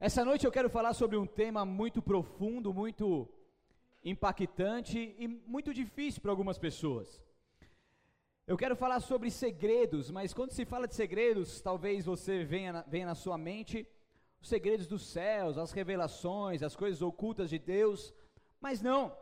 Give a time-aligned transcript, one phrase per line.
[0.00, 3.28] Essa noite eu quero falar sobre um tema muito profundo, muito
[4.04, 7.20] impactante e muito difícil para algumas pessoas.
[8.46, 12.82] Eu quero falar sobre segredos, mas quando se fala de segredos, talvez você venha na,
[12.82, 13.88] venha na sua mente
[14.40, 18.14] os segredos dos céus, as revelações, as coisas ocultas de Deus,
[18.60, 19.12] mas não.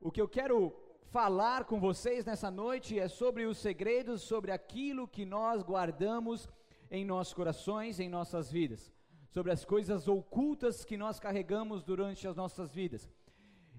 [0.00, 0.74] O que eu quero
[1.10, 6.48] falar com vocês nessa noite é sobre os segredos, sobre aquilo que nós guardamos
[6.90, 8.95] em nossos corações, em nossas vidas
[9.28, 13.10] sobre as coisas ocultas que nós carregamos durante as nossas vidas.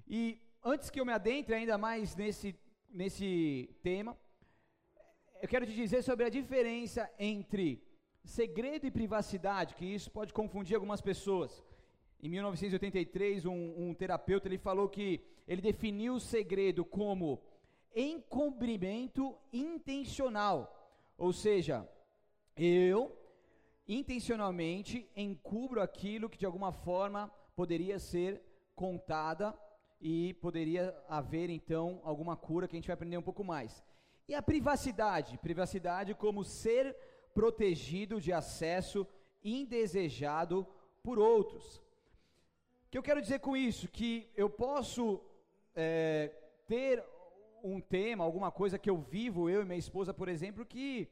[0.08, 2.56] E antes que eu me adentre ainda mais nesse,
[2.90, 4.18] nesse tema,
[5.42, 7.82] eu quero te dizer sobre a diferença entre
[8.24, 11.64] segredo e privacidade, que isso pode confundir algumas pessoas.
[12.22, 17.42] Em 1983, um, um terapeuta ele falou que ele definiu o segredo como
[17.96, 20.74] encobrimento intencional,
[21.18, 21.88] ou seja,
[22.56, 23.17] eu
[23.88, 28.42] intencionalmente encubro aquilo que de alguma forma poderia ser
[28.76, 29.58] contada
[30.00, 33.84] e poderia haver então alguma cura que a gente vai aprender um pouco mais.
[34.28, 36.96] E a privacidade, privacidade como ser
[37.34, 39.08] protegido de acesso
[39.44, 40.68] indesejado
[41.02, 41.78] por outros.
[41.78, 43.88] O que eu quero dizer com isso?
[43.88, 45.22] Que eu posso
[45.76, 46.32] é,
[46.68, 47.04] ter
[47.64, 51.10] um tema, alguma coisa que eu vivo, eu e minha esposa, por exemplo, que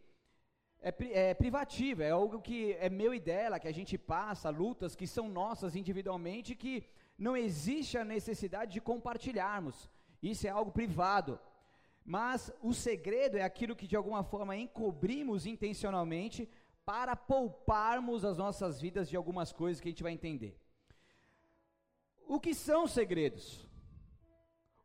[0.86, 4.96] é, é privativa, é algo que é meu e dela, que a gente passa, lutas
[4.96, 6.84] que são nossas individualmente, que
[7.18, 9.90] não existe a necessidade de compartilharmos.
[10.22, 11.40] Isso é algo privado.
[12.06, 16.48] Mas o segredo é aquilo que de alguma forma encobrimos intencionalmente
[16.86, 20.56] para pouparmos as nossas vidas de algumas coisas que a gente vai entender.
[22.28, 23.68] O que são segredos?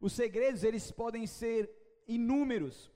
[0.00, 1.70] Os segredos, eles podem ser
[2.08, 2.90] inúmeros.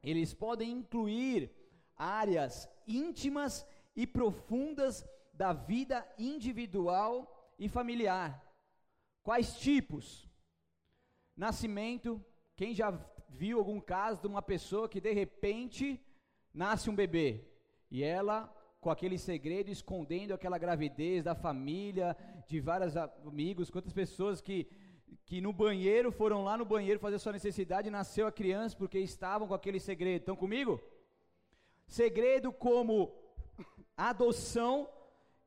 [0.00, 1.50] Eles podem incluir
[1.96, 8.42] áreas íntimas e profundas da vida individual e familiar.
[9.22, 10.28] Quais tipos?
[11.36, 12.24] Nascimento.
[12.56, 12.90] Quem já
[13.28, 16.00] viu algum caso de uma pessoa que de repente
[16.54, 17.44] nasce um bebê
[17.90, 24.40] e ela com aquele segredo escondendo aquela gravidez da família, de vários amigos, quantas pessoas
[24.40, 24.68] que
[25.24, 28.98] que no banheiro foram lá no banheiro fazer sua necessidade e nasceu a criança porque
[28.98, 30.20] estavam com aquele segredo.
[30.20, 30.80] Estão comigo?
[31.86, 33.12] Segredo como
[33.96, 34.88] adoção,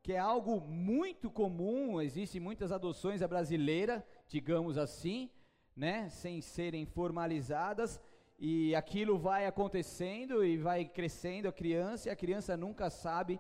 [0.01, 5.29] que é algo muito comum, existem muitas adoções à brasileira, digamos assim,
[5.75, 7.99] né, sem serem formalizadas,
[8.39, 13.39] e aquilo vai acontecendo e vai crescendo a criança, e a criança nunca sabe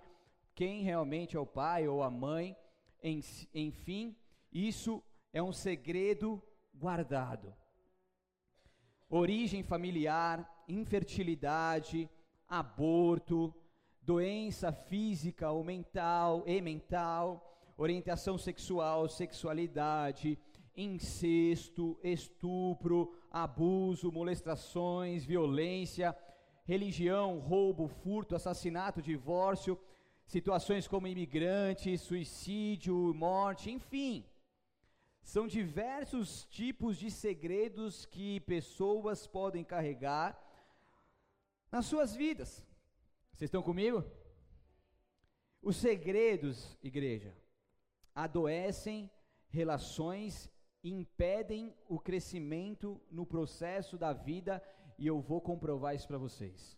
[0.53, 2.55] quem realmente é o pai ou a mãe,
[3.53, 4.15] enfim,
[4.51, 6.43] isso é um segredo
[6.73, 7.55] guardado.
[9.09, 12.09] Origem familiar, infertilidade,
[12.49, 13.53] aborto,
[14.01, 20.37] doença física ou mental e mental, orientação sexual, sexualidade,
[20.75, 26.15] incesto, estupro, abuso, molestações, violência,
[26.65, 29.79] religião, roubo, furto, assassinato, divórcio,
[30.25, 34.25] situações como imigrantes, suicídio, morte, enfim.
[35.21, 40.48] São diversos tipos de segredos que pessoas podem carregar
[41.71, 42.65] nas suas vidas.
[43.31, 44.03] Vocês estão comigo?
[45.61, 47.35] Os segredos, igreja,
[48.15, 49.09] adoecem
[49.49, 50.49] relações,
[50.83, 54.63] impedem o crescimento no processo da vida
[54.97, 56.77] e eu vou comprovar isso para vocês.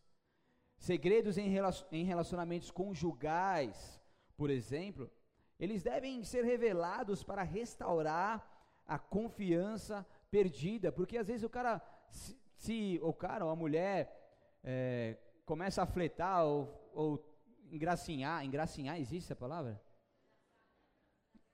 [0.78, 4.02] Segredos em relacionamentos conjugais,
[4.35, 5.12] por exemplo,
[5.59, 8.47] eles devem ser revelados para restaurar
[8.88, 11.79] a confiança perdida, porque às vezes o cara,
[12.09, 14.21] se, se o cara ou a mulher
[14.63, 17.38] é, começa a fletar ou, ou
[17.72, 19.81] engracinhar, engracinhar existe essa palavra?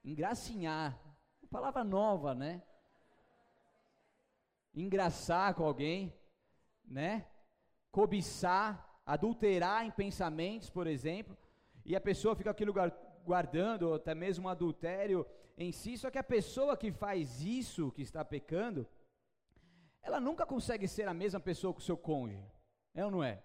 [0.03, 0.99] Engracinhar,
[1.49, 2.61] palavra nova, né?
[4.73, 6.13] Engraçar com alguém,
[6.85, 7.27] né?
[7.91, 11.37] Cobiçar, adulterar em pensamentos, por exemplo,
[11.85, 12.73] e a pessoa fica aquilo
[13.23, 15.25] guardando, ou até mesmo um adultério
[15.57, 18.87] em si, só que a pessoa que faz isso, que está pecando,
[20.01, 22.56] ela nunca consegue ser a mesma pessoa que o seu cônjuge.
[22.97, 23.43] É ou não é?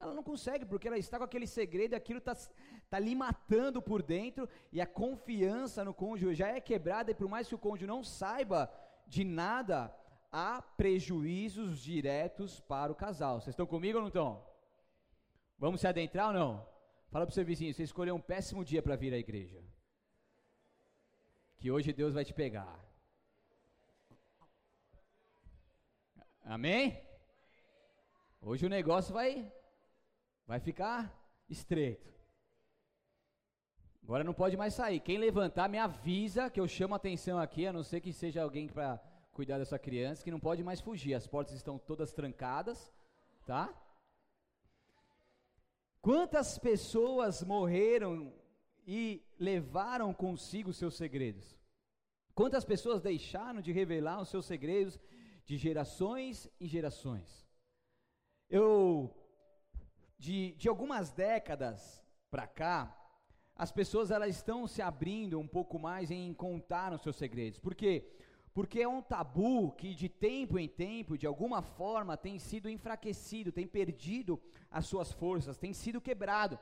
[0.00, 2.34] Ela não consegue, porque ela está com aquele segredo e aquilo está
[2.88, 7.28] tá lhe matando por dentro, e a confiança no cônjuge já é quebrada, e por
[7.28, 8.72] mais que o cônjuge não saiba
[9.06, 9.94] de nada,
[10.32, 13.34] há prejuízos diretos para o casal.
[13.38, 14.42] Vocês estão comigo ou não estão?
[15.58, 16.66] Vamos se adentrar ou não?
[17.10, 19.62] Fala para o seu vizinho, você escolheu um péssimo dia para vir à igreja.
[21.58, 22.82] Que hoje Deus vai te pegar.
[26.42, 27.09] Amém?
[28.42, 29.52] Hoje o negócio vai
[30.46, 31.14] vai ficar
[31.48, 32.10] estreito.
[34.02, 34.98] Agora não pode mais sair.
[35.00, 38.66] Quem levantar me avisa que eu chamo atenção aqui, a não ser que seja alguém
[38.66, 38.98] para
[39.32, 41.14] cuidar dessa criança, que não pode mais fugir.
[41.14, 42.90] As portas estão todas trancadas,
[43.44, 43.72] tá?
[46.00, 48.32] Quantas pessoas morreram
[48.86, 51.60] e levaram consigo seus segredos?
[52.34, 54.98] Quantas pessoas deixaram de revelar os seus segredos
[55.44, 57.49] de gerações em gerações?
[58.50, 59.14] Eu,
[60.18, 62.92] de, de algumas décadas para cá,
[63.54, 67.60] as pessoas elas estão se abrindo um pouco mais em contar os seus segredos.
[67.60, 68.10] Por quê?
[68.52, 73.52] Porque é um tabu que de tempo em tempo, de alguma forma, tem sido enfraquecido,
[73.52, 76.58] tem perdido as suas forças, tem sido quebrado.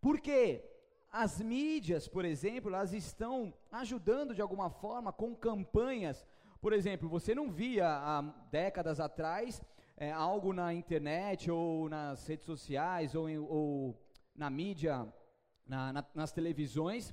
[0.00, 0.64] Por quê?
[1.10, 6.24] As mídias, por exemplo, elas estão ajudando de alguma forma com campanhas.
[6.60, 8.22] Por exemplo, você não via há
[8.52, 9.60] décadas atrás
[10.00, 14.00] é, algo na internet ou nas redes sociais ou, em, ou
[14.34, 15.12] na mídia
[15.66, 17.12] na, na, nas televisões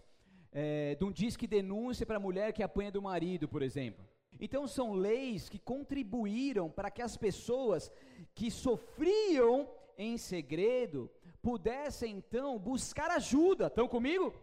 [0.51, 4.05] é, de um disque denúncia para a mulher que apanha do marido, por exemplo.
[4.39, 7.91] Então são leis que contribuíram para que as pessoas
[8.35, 9.67] que sofriam
[9.97, 11.09] em segredo
[11.41, 13.67] pudessem então buscar ajuda.
[13.67, 14.33] Estão comigo?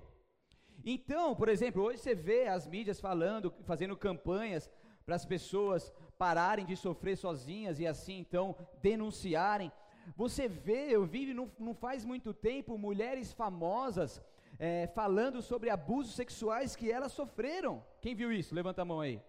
[0.85, 4.69] Então, por exemplo, hoje você vê as mídias falando, fazendo campanhas
[5.07, 9.73] para as pessoas pararem de sofrer sozinhas e assim então denunciarem.
[10.15, 14.23] Você vê, eu vi não, não faz muito tempo mulheres famosas
[14.57, 17.85] é, falando sobre abusos sexuais que elas sofreram.
[18.01, 18.55] Quem viu isso?
[18.55, 19.21] Levanta a mão aí.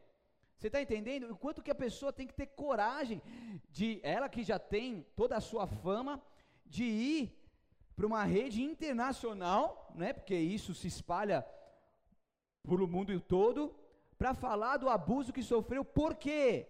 [0.55, 3.19] Você está entendendo o quanto que a pessoa tem que ter coragem
[3.71, 6.21] de, ela que já tem toda a sua fama,
[6.63, 7.23] de ir
[7.95, 10.13] para uma rede internacional, né?
[10.13, 11.43] Porque isso se espalha
[12.61, 13.75] por o mundo todo,
[14.15, 15.83] para falar do abuso que sofreu.
[15.83, 16.67] Por quê?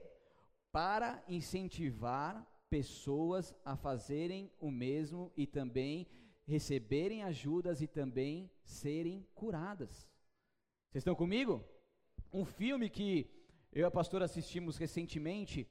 [0.73, 6.07] Para incentivar pessoas a fazerem o mesmo e também
[6.47, 10.09] receberem ajudas e também serem curadas.
[10.89, 11.63] Vocês estão comigo?
[12.33, 13.29] Um filme que
[13.71, 15.69] eu e a pastora assistimos recentemente,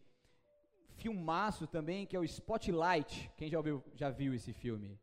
[0.91, 3.29] filmaço também, que é o Spotlight.
[3.37, 5.01] Quem já, ouviu, já viu esse filme?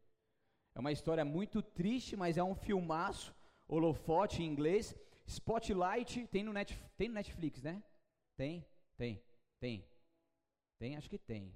[0.75, 3.35] É uma história muito triste, mas é um filmaço,
[3.67, 4.95] holofote em inglês.
[5.27, 7.83] Spotlight tem no, net, tem no Netflix, né?
[8.37, 8.65] Tem?
[8.97, 9.21] Tem,
[9.59, 9.85] tem.
[10.77, 11.53] Tem, acho que tem.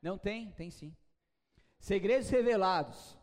[0.00, 0.50] Não tem?
[0.52, 0.94] Tem sim.
[1.78, 3.18] Segredos Revelados.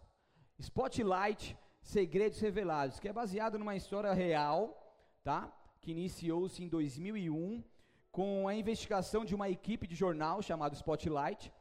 [0.57, 4.61] Spotlight, Segredos Revelados, que é baseado numa história real,
[5.23, 5.51] tá?
[5.79, 7.63] Que iniciou-se em 2001
[8.11, 11.53] com a investigação de uma equipe de jornal chamado Spotlight,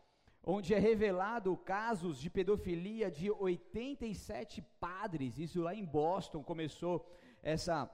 [0.42, 5.38] onde é revelado casos de pedofilia de 87 padres.
[5.38, 7.06] Isso lá em Boston começou
[7.42, 7.88] essa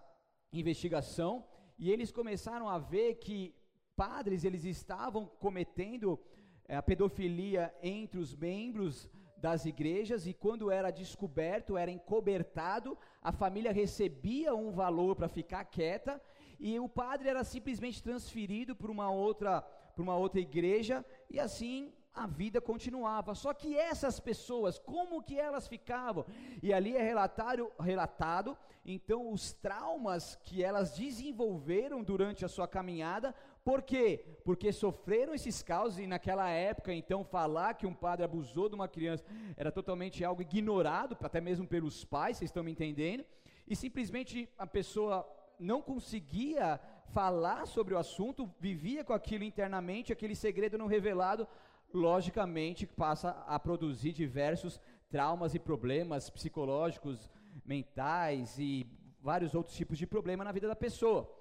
[0.53, 1.45] investigação
[1.79, 3.55] e eles começaram a ver que
[3.97, 6.19] padres eles estavam cometendo
[6.67, 13.31] é, a pedofilia entre os membros das igrejas e quando era descoberto, era encobertado, a
[13.31, 16.21] família recebia um valor para ficar quieta
[16.59, 19.61] e o padre era simplesmente transferido para uma outra
[19.95, 23.35] para uma outra igreja e assim a vida continuava.
[23.35, 26.25] Só que essas pessoas, como que elas ficavam?
[26.63, 28.57] E ali é relatado, relatado
[28.87, 34.23] então os traumas que elas desenvolveram durante a sua caminhada por quê?
[34.45, 38.87] Porque sofreram esses causos e naquela época, então, falar que um padre abusou de uma
[38.87, 39.25] criança
[39.57, 43.25] era totalmente algo ignorado, até mesmo pelos pais, vocês estão me entendendo?
[43.67, 45.27] E simplesmente a pessoa
[45.59, 46.79] não conseguia
[47.15, 51.49] falar sobre o assunto, vivia com aquilo internamente, aquele segredo não revelado,
[51.93, 54.79] logicamente passa a produzir diversos
[55.09, 57.31] traumas e problemas psicológicos,
[57.65, 58.87] mentais e
[59.23, 61.33] vários outros tipos de problema na vida da pessoa.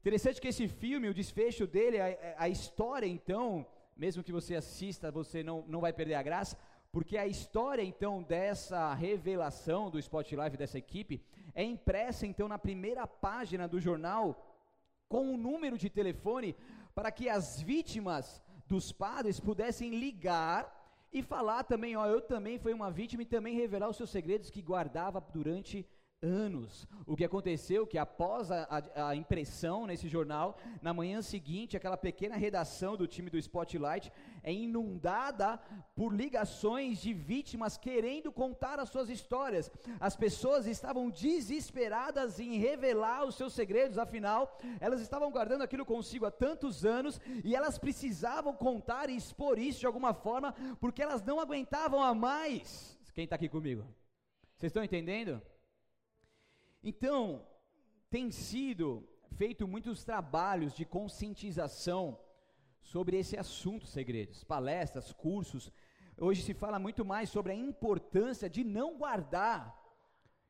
[0.00, 5.10] Interessante que esse filme, o desfecho dele, a, a história então, mesmo que você assista,
[5.10, 6.56] você não, não vai perder a graça,
[6.90, 11.22] porque a história então dessa revelação do Spotlight dessa equipe
[11.54, 14.58] é impressa então na primeira página do jornal
[15.06, 16.56] com um número de telefone
[16.94, 20.78] para que as vítimas dos padres pudessem ligar
[21.12, 24.48] e falar também, ó, eu também fui uma vítima e também revelar os seus segredos
[24.48, 25.86] que guardava durante
[26.22, 26.86] anos.
[27.06, 31.96] O que aconteceu que após a, a, a, impressão nesse jornal, na manhã seguinte, aquela
[31.96, 34.12] pequena redação do time do Spotlight
[34.42, 35.58] é inundada
[35.94, 39.70] por ligações de vítimas querendo contar as suas histórias.
[39.98, 46.26] As pessoas estavam desesperadas em revelar os seus segredos, afinal, elas estavam guardando aquilo consigo
[46.26, 51.22] há tantos anos e elas precisavam contar e expor isso de alguma forma, porque elas
[51.22, 52.98] não aguentavam a mais.
[53.14, 53.82] Quem está aqui comigo?
[54.58, 55.40] Vocês estão entendendo?
[56.82, 57.46] Então,
[58.08, 59.06] tem sido
[59.36, 62.18] feito muitos trabalhos de conscientização
[62.80, 65.70] sobre esse assunto, segredos, palestras, cursos.
[66.16, 69.78] Hoje se fala muito mais sobre a importância de não guardar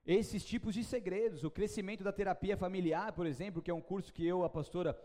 [0.06, 1.44] esses tipos de segredos.
[1.44, 4.98] O crescimento da terapia familiar, por exemplo, que é um curso que eu, a pastora,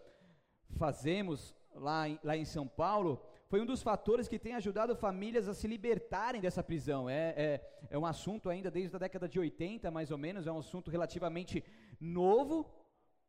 [0.77, 5.47] fazemos lá em, lá em São Paulo, foi um dos fatores que tem ajudado famílias
[5.47, 7.07] a se libertarem dessa prisão.
[7.07, 10.51] É, é, é um assunto ainda desde a década de 80, mais ou menos, é
[10.51, 11.63] um assunto relativamente
[11.99, 12.65] novo,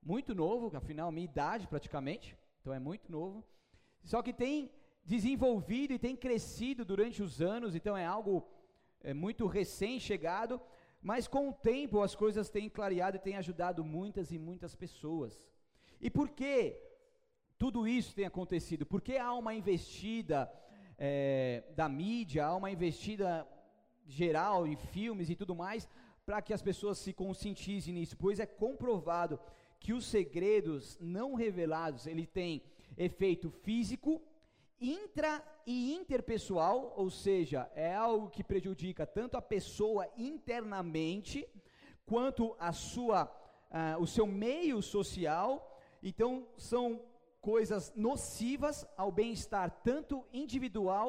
[0.03, 3.45] muito novo, afinal, minha idade praticamente, então é muito novo.
[4.03, 4.71] Só que tem
[5.05, 8.49] desenvolvido e tem crescido durante os anos, então é algo
[9.03, 10.61] é, muito recém-chegado,
[11.03, 15.45] mas com o tempo as coisas têm clareado e têm ajudado muitas e muitas pessoas.
[16.01, 16.86] E por que
[17.59, 18.85] tudo isso tem acontecido?
[18.85, 20.51] Porque há uma investida
[20.99, 23.47] é, da mídia, há uma investida
[24.07, 25.89] geral em filmes e tudo mais,
[26.25, 29.39] para que as pessoas se conscientizem nisso, pois é comprovado
[29.79, 32.63] que os segredos não revelados, ele tem
[32.97, 34.23] efeito físico,
[34.81, 41.47] intra e interpessoal, ou seja, é algo que prejudica tanto a pessoa internamente,
[42.05, 43.25] quanto a sua,
[43.71, 47.01] uh, o seu meio social, então são
[47.47, 51.09] coisas nocivas ao bem-estar tanto individual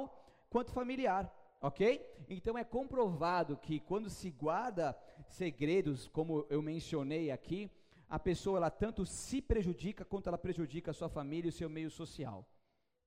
[0.52, 1.24] quanto familiar,
[1.60, 1.84] ok?
[2.30, 4.96] Então é comprovado que quando se guarda
[5.30, 7.72] segredos, como eu mencionei aqui,
[8.08, 11.72] a pessoa ela tanto se prejudica quanto ela prejudica a sua família e o seu
[11.72, 12.48] meio social.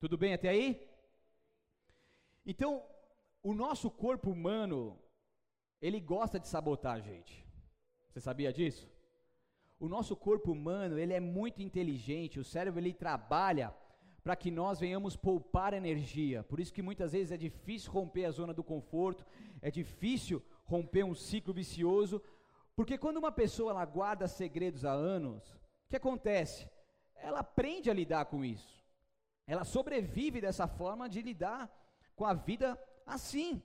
[0.00, 0.68] Tudo bem até aí?
[2.44, 2.82] Então,
[3.44, 4.98] o nosso corpo humano,
[5.80, 7.46] ele gosta de sabotar a gente.
[8.08, 8.90] Você sabia disso?
[9.80, 13.74] O nosso corpo humano, ele é muito inteligente, o cérebro ele trabalha
[14.22, 16.42] para que nós venhamos poupar energia.
[16.44, 19.24] Por isso que muitas vezes é difícil romper a zona do conforto,
[19.62, 22.22] é difícil romper um ciclo vicioso,
[22.76, 25.42] porque quando uma pessoa ela guarda segredos há anos,
[25.86, 26.68] o que acontece?
[27.14, 28.84] Ela aprende a lidar com isso.
[29.46, 31.68] Ela sobrevive dessa forma de lidar
[32.14, 33.62] com a vida assim.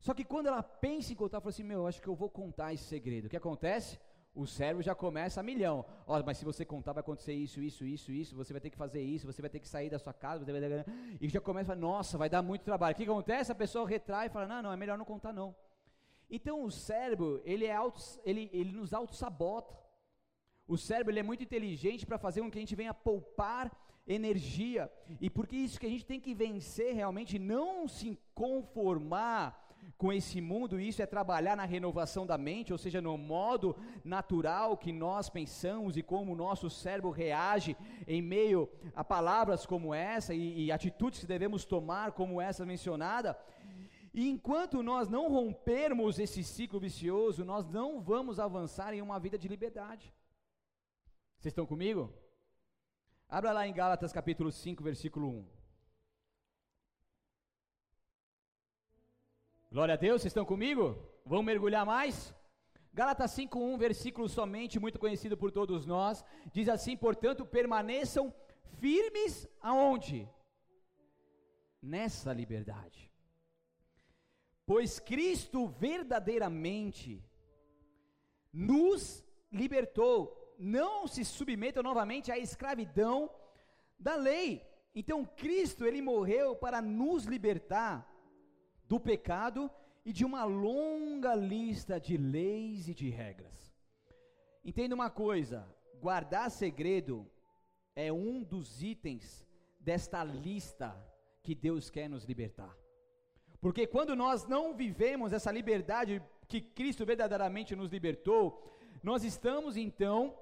[0.00, 2.74] Só que quando ela pensa em contar, fala assim: Meu, acho que eu vou contar
[2.74, 3.26] esse segredo.
[3.26, 3.98] O que acontece?
[4.34, 5.84] O cérebro já começa a milhão.
[6.06, 8.76] Ó, mas se você contar, vai acontecer isso, isso, isso, isso, você vai ter que
[8.76, 10.44] fazer isso, você vai ter que sair da sua casa,
[11.20, 12.94] e já começa a falar, nossa, vai dar muito trabalho.
[12.94, 13.52] O que acontece?
[13.52, 15.54] A pessoa retrai e fala, não, não, é melhor não contar não.
[16.28, 19.74] Então o cérebro, ele, é auto, ele, ele nos auto-sabota.
[20.66, 23.70] O cérebro ele é muito inteligente para fazer com que a gente venha poupar
[24.06, 24.90] energia.
[25.20, 29.63] E porque isso que a gente tem que vencer realmente, não se conformar
[29.96, 34.76] com esse mundo, isso é trabalhar na renovação da mente, ou seja, no modo natural
[34.76, 37.76] que nós pensamos e como o nosso cérebro reage
[38.06, 43.38] em meio a palavras como essa e, e atitudes que devemos tomar, como essa mencionada.
[44.12, 49.36] E enquanto nós não rompermos esse ciclo vicioso, nós não vamos avançar em uma vida
[49.36, 50.14] de liberdade.
[51.38, 52.12] Vocês estão comigo?
[53.28, 55.53] Abra lá em Gálatas capítulo 5, versículo 1.
[59.74, 60.84] Glória a Deus, vocês estão comigo?
[61.26, 62.32] Vamos mergulhar mais?
[62.92, 68.32] Gálatas 5:1, versículo somente muito conhecido por todos nós, diz assim: "Portanto, permaneçam
[68.78, 70.28] firmes aonde?
[71.82, 73.10] Nessa liberdade.
[74.64, 77.20] Pois Cristo verdadeiramente
[78.52, 80.54] nos libertou.
[80.56, 83.28] Não se submetam novamente à escravidão
[83.98, 84.64] da lei.
[84.94, 88.13] Então Cristo ele morreu para nos libertar
[88.88, 89.70] do pecado
[90.04, 93.74] e de uma longa lista de leis e de regras.
[94.64, 95.66] Entenda uma coisa:
[96.00, 97.30] guardar segredo
[97.94, 99.46] é um dos itens
[99.80, 100.96] desta lista
[101.42, 102.74] que Deus quer nos libertar.
[103.60, 108.62] Porque quando nós não vivemos essa liberdade que Cristo verdadeiramente nos libertou,
[109.02, 110.38] nós estamos então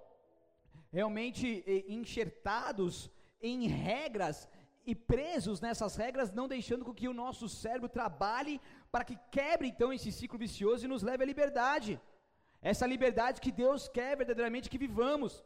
[0.91, 4.49] realmente eh, enxertados em regras
[4.85, 8.61] e presos nessas regras, não deixando com que o nosso cérebro trabalhe
[8.91, 12.01] para que quebre então esse ciclo vicioso e nos leve à liberdade.
[12.61, 15.45] Essa liberdade que Deus quer verdadeiramente que vivamos.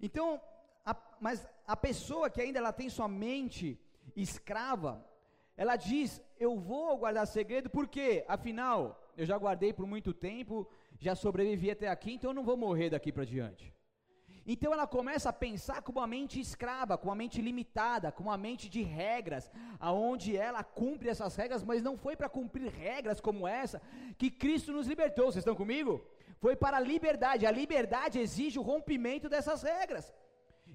[0.00, 0.40] Então,
[0.84, 3.80] a, mas a pessoa que ainda ela tem sua mente
[4.14, 5.04] escrava,
[5.56, 11.14] ela diz: Eu vou guardar segredo, porque afinal eu já guardei por muito tempo, já
[11.14, 13.73] sobrevivi até aqui, então eu não vou morrer daqui para diante.
[14.46, 18.36] Então ela começa a pensar com uma mente escrava, com uma mente limitada, com uma
[18.36, 23.48] mente de regras, aonde ela cumpre essas regras, mas não foi para cumprir regras como
[23.48, 23.80] essa
[24.18, 25.26] que Cristo nos libertou.
[25.26, 26.04] Vocês estão comigo?
[26.38, 27.46] Foi para a liberdade.
[27.46, 30.12] A liberdade exige o rompimento dessas regras.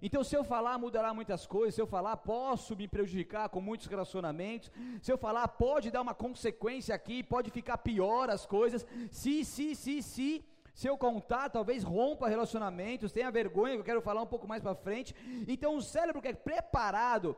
[0.02, 1.76] Então, se eu falar, mudará muitas coisas.
[1.76, 4.72] Se eu falar, posso me prejudicar com muitos relacionamentos.
[5.02, 8.86] Se eu falar, pode dar uma consequência aqui, pode ficar pior as coisas.
[9.12, 10.46] Se, se, se, se.
[10.80, 14.64] Se eu contar, talvez rompa relacionamentos, tenha vergonha, que eu quero falar um pouco mais
[14.64, 15.14] para frente.
[15.46, 17.36] Então, o cérebro que é preparado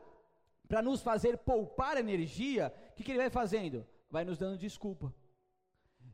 [0.68, 3.84] para nos fazer poupar energia, o que, que ele vai fazendo?
[4.08, 5.12] Vai nos dando desculpa.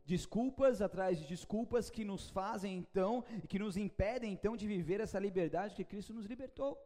[0.06, 5.18] desculpas atrás de desculpas que nos fazem então, que nos impedem então de viver essa
[5.18, 6.78] liberdade que Cristo nos libertou.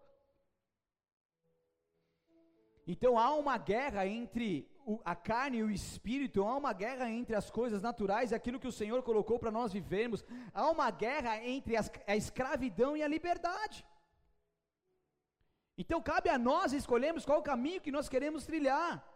[2.87, 4.69] Então há uma guerra entre
[5.05, 8.67] a carne e o espírito, há uma guerra entre as coisas naturais e aquilo que
[8.67, 13.87] o Senhor colocou para nós vivermos, há uma guerra entre a escravidão e a liberdade.
[15.79, 19.12] Então cabe a nós escolhermos qual o caminho que nós queremos trilhar.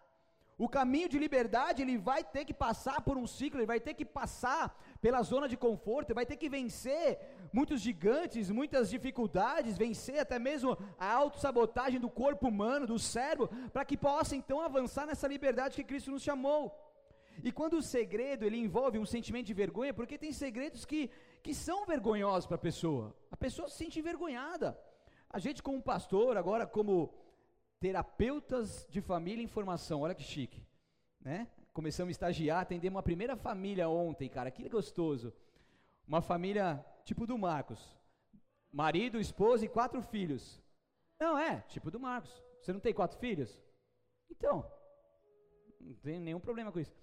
[0.58, 3.92] O caminho de liberdade, ele vai ter que passar por um ciclo, ele vai ter
[3.92, 7.18] que passar pela zona de conforto, ele vai ter que vencer
[7.52, 13.84] muitos gigantes, muitas dificuldades, vencer até mesmo a autossabotagem do corpo humano, do cérebro, para
[13.84, 16.74] que possa então avançar nessa liberdade que Cristo nos chamou.
[17.44, 21.10] E quando o segredo ele envolve um sentimento de vergonha, porque tem segredos que,
[21.42, 23.14] que são vergonhosos para a pessoa.
[23.30, 24.78] A pessoa se sente envergonhada.
[25.28, 27.12] A gente, como pastor, agora como
[27.80, 30.62] terapeutas de família em formação, olha que chique,
[31.20, 31.48] né?
[31.72, 35.32] Começamos a estagiar, atendemos uma primeira família ontem, cara, que gostoso.
[36.06, 37.96] Uma família tipo do Marcos,
[38.72, 40.62] marido, esposa e quatro filhos.
[41.20, 42.42] Não, é, tipo do Marcos.
[42.60, 43.60] Você não tem quatro filhos?
[44.30, 44.70] Então,
[45.80, 46.94] não tem nenhum problema com isso.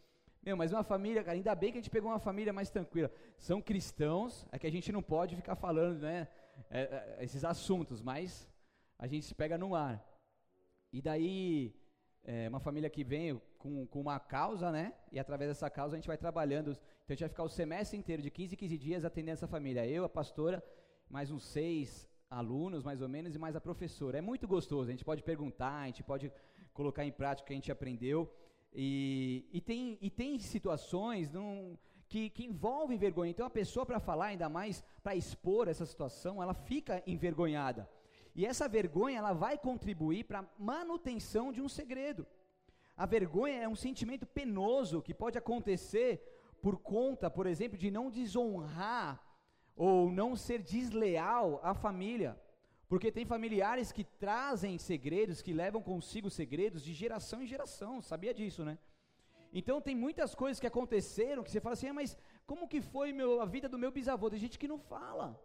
[0.42, 3.10] Meu, mas uma família, cara, ainda bem que a gente pegou uma família mais tranquila.
[3.38, 6.28] São cristãos, é que a gente não pode ficar falando, né,
[6.70, 8.48] é, é, esses assuntos, mas
[9.00, 10.04] a gente se pega no ar.
[10.94, 11.74] E daí,
[12.24, 14.94] é, uma família que vem com, com uma causa, né?
[15.12, 16.72] E através dessa causa a gente vai trabalhando.
[16.72, 19.48] Então a gente vai ficar o semestre inteiro, de 15 em 15 dias, atendendo essa
[19.48, 19.88] família.
[19.88, 20.64] Eu, a pastora,
[21.10, 24.20] mais uns seis alunos, mais ou menos, e mais a professora.
[24.20, 24.90] É muito gostoso.
[24.90, 26.32] A gente pode perguntar, a gente pode
[26.74, 28.32] colocar em prática o que a gente aprendeu.
[28.72, 31.76] E, e, tem, e tem situações num,
[32.08, 33.32] que, que envolvem vergonha.
[33.32, 37.90] Então a pessoa, para falar, ainda mais para expor essa situação, ela fica envergonhada.
[38.36, 42.26] E essa vergonha ela vai contribuir para a manutenção de um segredo.
[42.96, 46.22] A vergonha é um sentimento penoso que pode acontecer
[46.62, 49.22] por conta, por exemplo, de não desonrar
[49.76, 52.40] ou não ser desleal à família.
[52.88, 58.02] Porque tem familiares que trazem segredos, que levam consigo segredos de geração em geração.
[58.02, 58.78] Sabia disso, né?
[59.52, 63.12] Então tem muitas coisas que aconteceram que você fala assim, ah, mas como que foi
[63.14, 64.30] meu, a vida do meu bisavô?
[64.30, 65.40] Tem gente que não fala.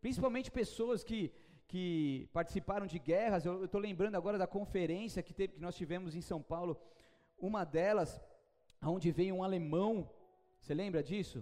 [0.00, 1.32] Principalmente pessoas que
[1.70, 3.46] que participaram de guerras.
[3.46, 6.76] Eu estou lembrando agora da conferência que, teve, que nós tivemos em São Paulo.
[7.38, 8.20] Uma delas,
[8.82, 10.10] onde veio um alemão.
[10.60, 11.38] Você lembra disso?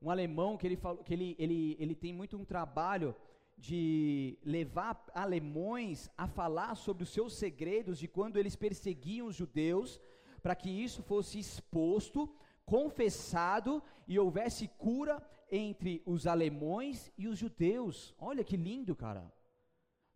[0.00, 3.16] Um alemão que ele falou que ele, ele, ele tem muito um trabalho
[3.56, 9.98] de levar alemães a falar sobre os seus segredos de quando eles perseguiam os judeus,
[10.42, 12.28] para que isso fosse exposto,
[12.66, 15.16] confessado e houvesse cura
[15.50, 18.14] entre os alemães e os judeus.
[18.18, 19.32] Olha que lindo, cara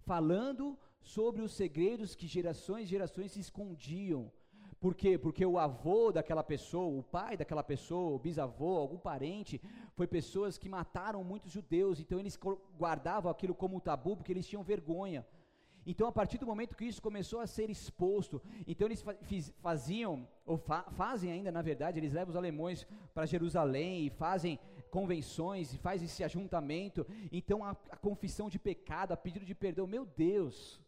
[0.07, 4.33] falando sobre os segredos que gerações e gerações se escondiam.
[4.81, 5.19] Por quê?
[5.19, 9.61] Porque o avô daquela pessoa, o pai daquela pessoa, o bisavô, algum parente,
[9.95, 12.39] foi pessoas que mataram muitos judeus, então eles
[12.79, 15.27] guardavam aquilo como tabu porque eles tinham vergonha.
[15.87, 19.05] Então, a partir do momento que isso começou a ser exposto, então eles
[19.59, 24.59] faziam, ou fa fazem ainda, na verdade, eles levam os alemães para Jerusalém e fazem
[24.91, 27.07] convenções e faz esse ajuntamento.
[27.33, 30.81] Então, a, a confissão de pecado, a pedido de perdão, meu Deus,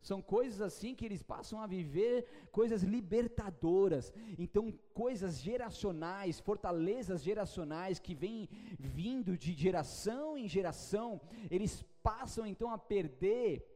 [0.00, 4.12] são coisas assim que eles passam a viver, coisas libertadoras.
[4.38, 12.70] Então, coisas geracionais, fortalezas geracionais que vêm vindo de geração em geração, eles passam então
[12.70, 13.66] a perder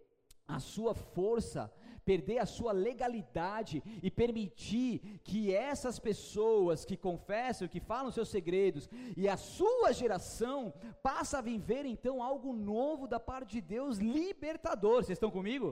[0.47, 1.73] a sua força,
[2.09, 5.41] perder a sua legalidade e permitir que
[5.71, 11.85] essas pessoas que confessam, que falam seus segredos e a sua geração passa a viver
[11.85, 14.99] então algo novo da parte de Deus libertador.
[15.05, 15.69] Vocês estão comigo?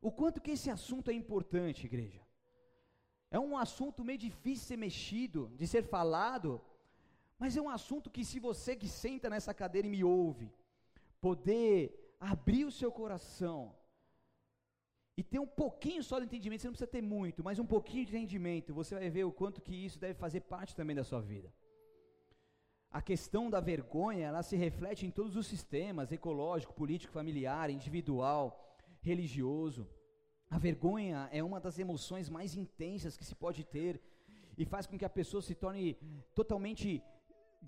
[0.00, 2.22] O quanto que esse assunto é importante, igreja.
[3.28, 6.60] É um assunto meio difícil de ser mexido, de ser falado,
[7.36, 10.48] mas é um assunto que se você que senta nessa cadeira e me ouve,
[11.20, 13.60] poder abrir o seu coração
[15.16, 18.04] e ter um pouquinho só de entendimento, você não precisa ter muito, mas um pouquinho
[18.04, 21.20] de entendimento, você vai ver o quanto que isso deve fazer parte também da sua
[21.20, 21.52] vida.
[22.90, 28.76] A questão da vergonha, ela se reflete em todos os sistemas, ecológico, político, familiar, individual,
[29.02, 29.88] religioso.
[30.48, 34.00] A vergonha é uma das emoções mais intensas que se pode ter
[34.56, 35.94] e faz com que a pessoa se torne
[36.34, 37.02] totalmente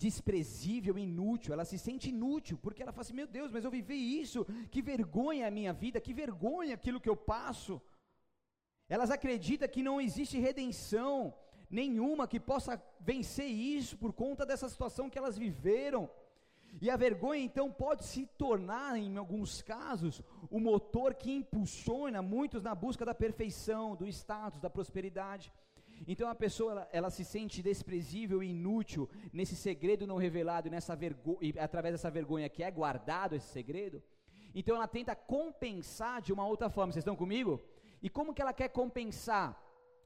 [0.05, 4.21] desprezível, inútil, ela se sente inútil, porque ela fala assim: meu Deus, mas eu vivi
[4.21, 7.81] isso, que vergonha a minha vida, que vergonha aquilo que eu passo.
[8.89, 11.35] Elas acreditam que não existe redenção
[11.69, 16.09] nenhuma que possa vencer isso por conta dessa situação que elas viveram.
[16.81, 22.63] E a vergonha então pode se tornar, em alguns casos, o motor que impulsiona muitos
[22.63, 25.53] na busca da perfeição, do status, da prosperidade.
[26.07, 30.95] Então a pessoa ela, ela, se sente desprezível e inútil nesse segredo não revelado, nessa
[30.97, 34.03] vergonha, através dessa vergonha que é guardado esse segredo.
[34.55, 36.93] Então ela tenta compensar de uma outra forma.
[36.93, 37.63] Vocês estão comigo?
[38.03, 39.63] E como que ela quer compensar?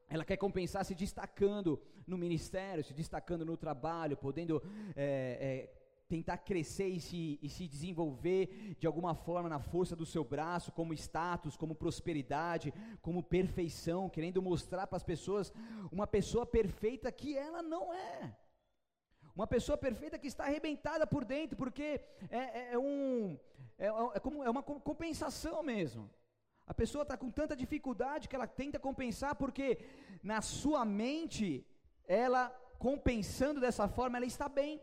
[0.09, 4.61] Ela quer compensar se destacando no ministério, se destacando no trabalho, podendo
[4.97, 5.80] é, é,
[6.11, 10.73] tentar crescer e se, e se desenvolver de alguma forma na força do seu braço,
[10.73, 15.53] como status, como prosperidade, como perfeição, querendo mostrar para as pessoas
[15.93, 18.37] uma pessoa perfeita que ela não é.
[19.37, 23.39] Uma pessoa perfeita que está arrebentada por dentro, porque é, é, é um,
[23.79, 26.11] é, é, como, é uma compensação mesmo.
[26.67, 29.79] A pessoa está com tanta dificuldade que ela tenta compensar, porque
[30.25, 31.65] na sua mente,
[32.05, 32.49] ela
[32.81, 34.83] compensando dessa forma, ela está bem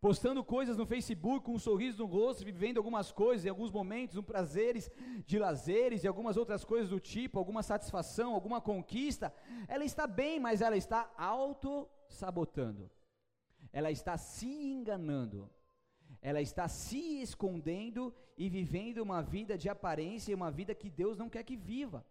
[0.00, 4.16] postando coisas no Facebook com um sorriso no rosto, vivendo algumas coisas, em alguns momentos,
[4.16, 4.90] um prazeres
[5.24, 9.32] de lazeres e algumas outras coisas do tipo, alguma satisfação, alguma conquista,
[9.68, 12.90] ela está bem, mas ela está auto-sabotando.
[13.72, 15.50] Ela está se enganando.
[16.20, 21.16] Ela está se escondendo e vivendo uma vida de aparência e uma vida que Deus
[21.18, 22.04] não quer que viva.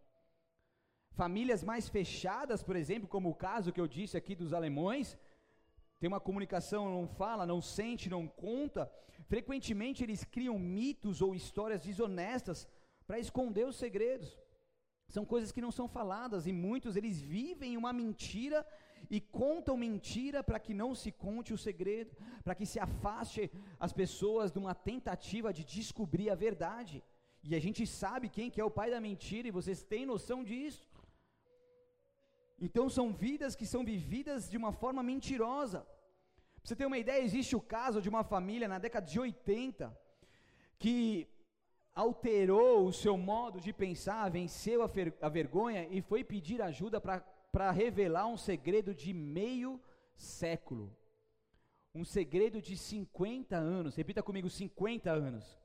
[1.12, 5.18] Famílias mais fechadas, por exemplo, como o caso que eu disse aqui dos alemães,
[6.00, 8.92] tem uma comunicação, não fala, não sente, não conta.
[9.28, 12.68] Frequentemente eles criam mitos ou histórias desonestas
[13.08, 14.38] para esconder os segredos.
[15.08, 18.66] São coisas que não são faladas e muitos eles vivem uma mentira
[19.10, 23.94] e contam mentira para que não se conte o segredo, para que se afaste as
[23.94, 27.04] pessoas de uma tentativa de descobrir a verdade.
[27.44, 30.44] E a gente sabe quem que é o pai da mentira e vocês têm noção
[30.44, 30.88] disso.
[32.60, 35.82] Então são vidas que são vividas de uma forma mentirosa.
[35.82, 39.96] Pra você ter uma ideia, existe o caso de uma família na década de 80
[40.80, 41.28] que
[41.94, 44.90] alterou o seu modo de pensar, venceu a,
[45.22, 49.80] a vergonha e foi pedir ajuda para revelar um segredo de meio
[50.16, 50.96] século.
[51.94, 53.96] Um segredo de 50 anos.
[53.96, 55.58] Repita comigo, 50 anos.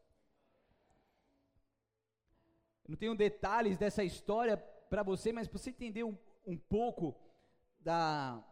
[2.86, 7.14] Não tenho detalhes dessa história para você, mas para você entender um, um pouco
[7.80, 8.42] da,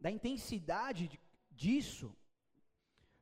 [0.00, 2.14] da intensidade de, disso.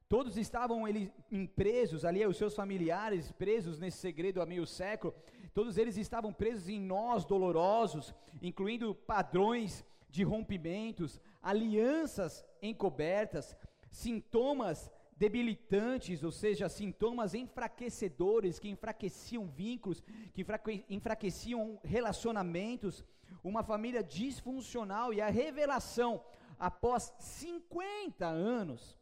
[0.08, 1.10] Todos estavam eles,
[1.56, 5.14] presos ali, os seus familiares presos nesse segredo há meio século.
[5.52, 13.56] Todos eles estavam presos em nós dolorosos, incluindo padrões de rompimentos, alianças encobertas,
[13.90, 20.44] sintomas debilitantes, ou seja, sintomas enfraquecedores que enfraqueciam vínculos, que
[20.88, 23.04] enfraqueciam relacionamentos,
[23.44, 26.24] uma família disfuncional e a revelação
[26.58, 28.98] após 50 anos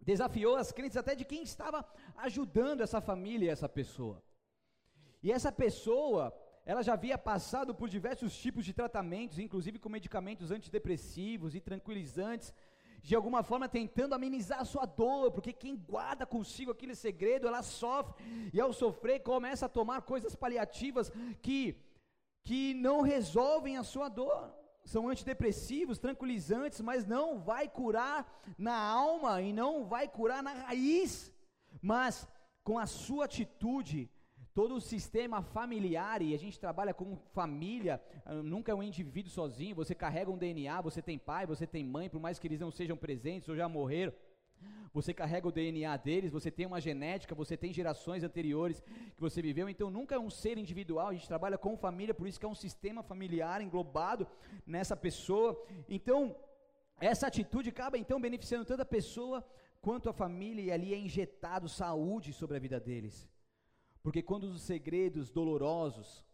[0.00, 4.22] desafiou as crentes até de quem estava ajudando essa família e essa pessoa.
[5.22, 10.50] E essa pessoa, ela já havia passado por diversos tipos de tratamentos, inclusive com medicamentos
[10.50, 12.52] antidepressivos e tranquilizantes,
[13.02, 17.62] de alguma forma tentando amenizar a sua dor, porque quem guarda consigo aquele segredo, ela
[17.62, 18.14] sofre,
[18.52, 21.76] e ao sofrer começa a tomar coisas paliativas que
[22.44, 24.52] que não resolvem a sua dor.
[24.84, 31.32] São antidepressivos, tranquilizantes, mas não vai curar na alma e não vai curar na raiz.
[31.80, 32.28] Mas
[32.62, 34.10] com a sua atitude,
[34.54, 39.30] todo o sistema familiar, e a gente trabalha com família, ah, nunca é um indivíduo
[39.30, 42.60] sozinho, você carrega um DNA, você tem pai, você tem mãe, por mais que eles
[42.60, 44.12] não sejam presentes ou já morreram,
[44.92, 48.80] você carrega o DNA deles, você tem uma genética, você tem gerações anteriores
[49.16, 52.28] que você viveu, então nunca é um ser individual, a gente trabalha com família, por
[52.28, 54.26] isso que é um sistema familiar englobado
[54.64, 55.60] nessa pessoa.
[55.88, 56.36] Então,
[57.00, 59.44] essa atitude acaba então beneficiando tanto a pessoa
[59.80, 63.28] quanto a família, e ali é injetado saúde sobre a vida deles.
[64.02, 66.24] Porque quando os segredos dolorosos,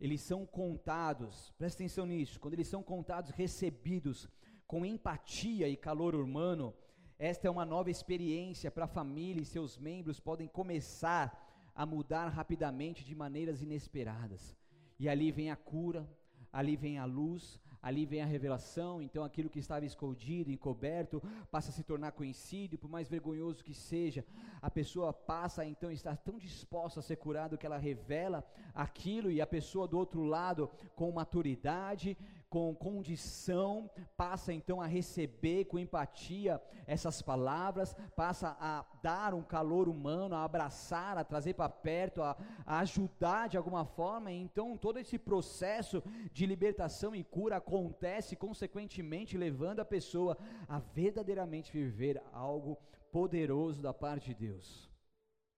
[0.00, 4.28] eles são contados, presta atenção nisso, quando eles são contados, recebidos
[4.66, 6.74] com empatia e calor humano,
[7.18, 11.42] esta é uma nova experiência para a família e seus membros podem começar
[11.74, 14.54] a mudar rapidamente de maneiras inesperadas.
[14.98, 16.08] E ali vem a cura,
[16.52, 21.70] ali vem a luz, ali vem a revelação, então aquilo que estava escondido, encoberto, passa
[21.70, 24.24] a se tornar conhecido, por mais vergonhoso que seja,
[24.60, 29.30] a pessoa passa então a estar tão disposta a ser curado que ela revela aquilo
[29.30, 32.16] e a pessoa do outro lado com maturidade,
[32.48, 39.88] com condição, passa então a receber com empatia essas palavras, passa a dar um calor
[39.88, 44.30] humano, a abraçar, a trazer para perto, a, a, ajudar de alguma forma.
[44.30, 51.72] Então, todo esse processo de libertação e cura acontece, consequentemente, levando a pessoa a verdadeiramente
[51.72, 52.78] viver algo
[53.10, 54.90] poderoso da parte de Deus.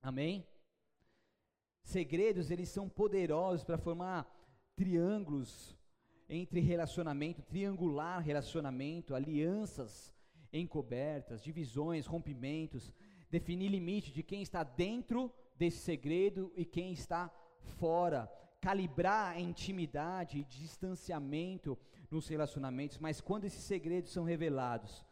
[0.02, 0.46] Amém?
[1.82, 4.26] Segredos, eles são poderosos para formar
[4.76, 5.77] triângulos
[6.28, 10.12] entre relacionamento, triangular relacionamento, alianças
[10.52, 12.92] encobertas, divisões, rompimentos,
[13.30, 17.30] definir limite de quem está dentro desse segredo e quem está
[17.78, 21.78] fora, calibrar a intimidade e distanciamento
[22.10, 25.04] nos relacionamentos, mas quando esses segredos são revelados,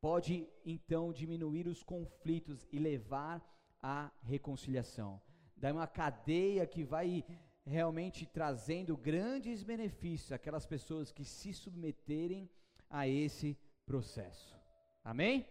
[0.00, 3.40] pode então diminuir os conflitos e levar
[3.80, 5.20] à reconciliação.
[5.56, 7.24] Daí uma cadeia que vai
[7.70, 12.50] realmente trazendo grandes benefícios àquelas pessoas que se submeterem
[12.88, 13.56] a esse
[13.86, 14.58] processo.
[15.04, 15.46] Amém?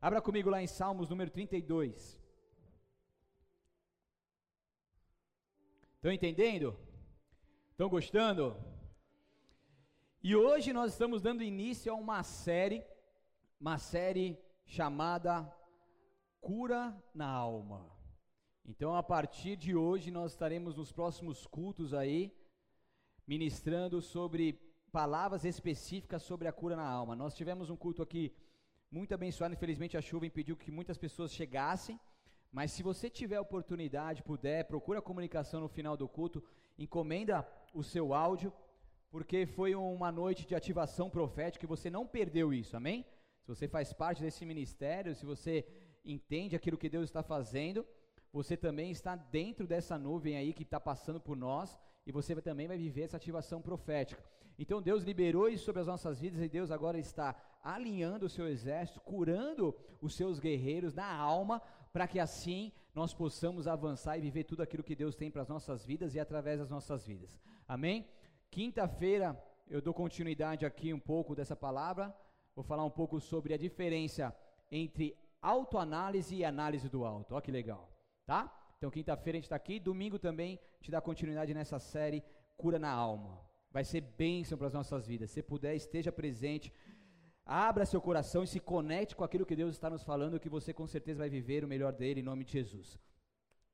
[0.00, 2.20] Abra comigo lá em Salmos número 32.
[5.96, 6.78] Estão entendendo?
[7.72, 8.56] Estão gostando?
[10.22, 12.84] E hoje nós estamos dando início a uma série,
[13.60, 15.52] uma série chamada
[16.40, 17.95] Cura na Alma.
[18.68, 22.34] Então, a partir de hoje, nós estaremos nos próximos cultos aí,
[23.24, 24.58] ministrando sobre
[24.90, 27.14] palavras específicas sobre a cura na alma.
[27.14, 28.34] Nós tivemos um culto aqui
[28.90, 32.00] muito abençoado, infelizmente a chuva impediu que muitas pessoas chegassem,
[32.50, 36.42] mas se você tiver oportunidade, puder, procura a comunicação no final do culto,
[36.76, 38.52] encomenda o seu áudio,
[39.12, 43.06] porque foi uma noite de ativação profética e você não perdeu isso, amém?
[43.42, 45.64] Se você faz parte desse ministério, se você
[46.04, 47.86] entende aquilo que Deus está fazendo,
[48.36, 52.68] você também está dentro dessa nuvem aí que está passando por nós e você também
[52.68, 54.22] vai viver essa ativação profética.
[54.58, 58.46] Então Deus liberou isso sobre as nossas vidas e Deus agora está alinhando o seu
[58.46, 61.62] exército, curando os seus guerreiros na alma,
[61.94, 65.48] para que assim nós possamos avançar e viver tudo aquilo que Deus tem para as
[65.48, 67.40] nossas vidas e através das nossas vidas.
[67.66, 68.06] Amém?
[68.50, 72.14] Quinta-feira eu dou continuidade aqui um pouco dessa palavra.
[72.54, 74.36] Vou falar um pouco sobre a diferença
[74.70, 77.32] entre autoanálise e análise do alto.
[77.32, 77.95] Olha que legal
[78.26, 78.52] tá?
[78.76, 82.22] Então, quinta-feira a gente está aqui, domingo também te dá continuidade nessa série
[82.56, 83.40] Cura na Alma.
[83.70, 85.30] Vai ser bênção para as nossas vidas.
[85.30, 86.72] Se puder, esteja presente.
[87.44, 90.72] Abra seu coração e se conecte com aquilo que Deus está nos falando, que você
[90.74, 92.98] com certeza vai viver o melhor dele, em nome de Jesus.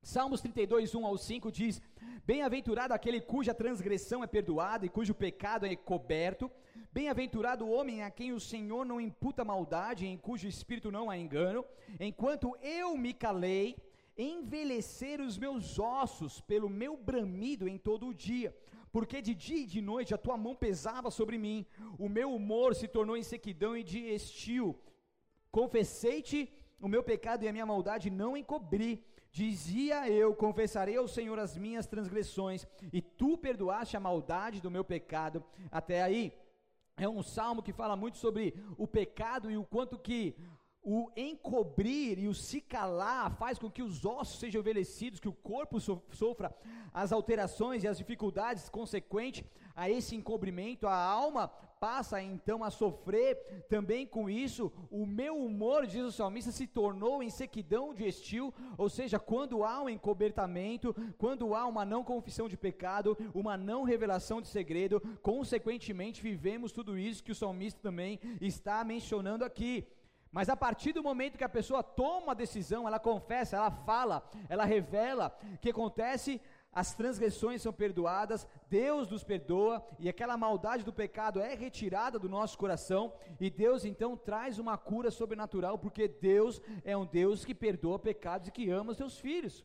[0.01, 1.81] Salmos 32, 1 ao 5 diz:
[2.25, 6.51] Bem-aventurado aquele cuja transgressão é perdoada e cujo pecado é coberto.
[6.91, 11.17] Bem-aventurado o homem a quem o Senhor não imputa maldade, em cujo espírito não há
[11.17, 11.65] engano.
[11.99, 13.77] Enquanto eu me calei,
[14.17, 18.55] envelhecer os meus ossos pelo meu bramido em todo o dia,
[18.91, 21.65] porque de dia e de noite a tua mão pesava sobre mim,
[21.97, 24.79] o meu humor se tornou em sequidão e de estio.
[25.51, 29.03] Confessei-te o meu pecado e a minha maldade não encobri.
[29.31, 34.83] Dizia eu: Confessarei ao Senhor as minhas transgressões, e tu perdoaste a maldade do meu
[34.83, 35.43] pecado.
[35.71, 36.31] Até aí,
[36.95, 40.35] é um salmo que fala muito sobre o pecado e o quanto que
[40.83, 45.33] o encobrir e o se calar faz com que os ossos sejam envelhecidos, que o
[45.33, 46.53] corpo sofra
[46.93, 49.43] as alterações e as dificuldades consequentes
[49.75, 50.85] a esse encobrimento.
[50.85, 54.71] A alma passa então a sofrer também com isso.
[54.89, 59.63] O meu humor, diz o salmista, se tornou em sequidão de estio, ou seja, quando
[59.63, 65.01] há um encobertamento, quando há uma não confissão de pecado, uma não revelação de segredo,
[65.21, 69.85] consequentemente vivemos tudo isso que o salmista também está mencionando aqui.
[70.33, 74.27] Mas a partir do momento que a pessoa toma a decisão, ela confessa, ela fala,
[74.49, 76.41] ela revela, o que acontece?
[76.71, 82.27] As transgressões são perdoadas, Deus nos perdoa e aquela maldade do pecado é retirada do
[82.27, 87.53] nosso coração e Deus então traz uma cura sobrenatural, porque Deus é um Deus que
[87.53, 89.63] perdoa pecados e que ama os seus filhos.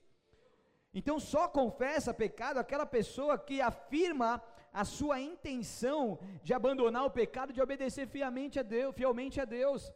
[0.93, 7.55] Então só confessa pecado aquela pessoa que afirma a sua intenção de abandonar o pecado,
[7.55, 9.91] de obedecer fielmente a Deus, fielmente a Deus.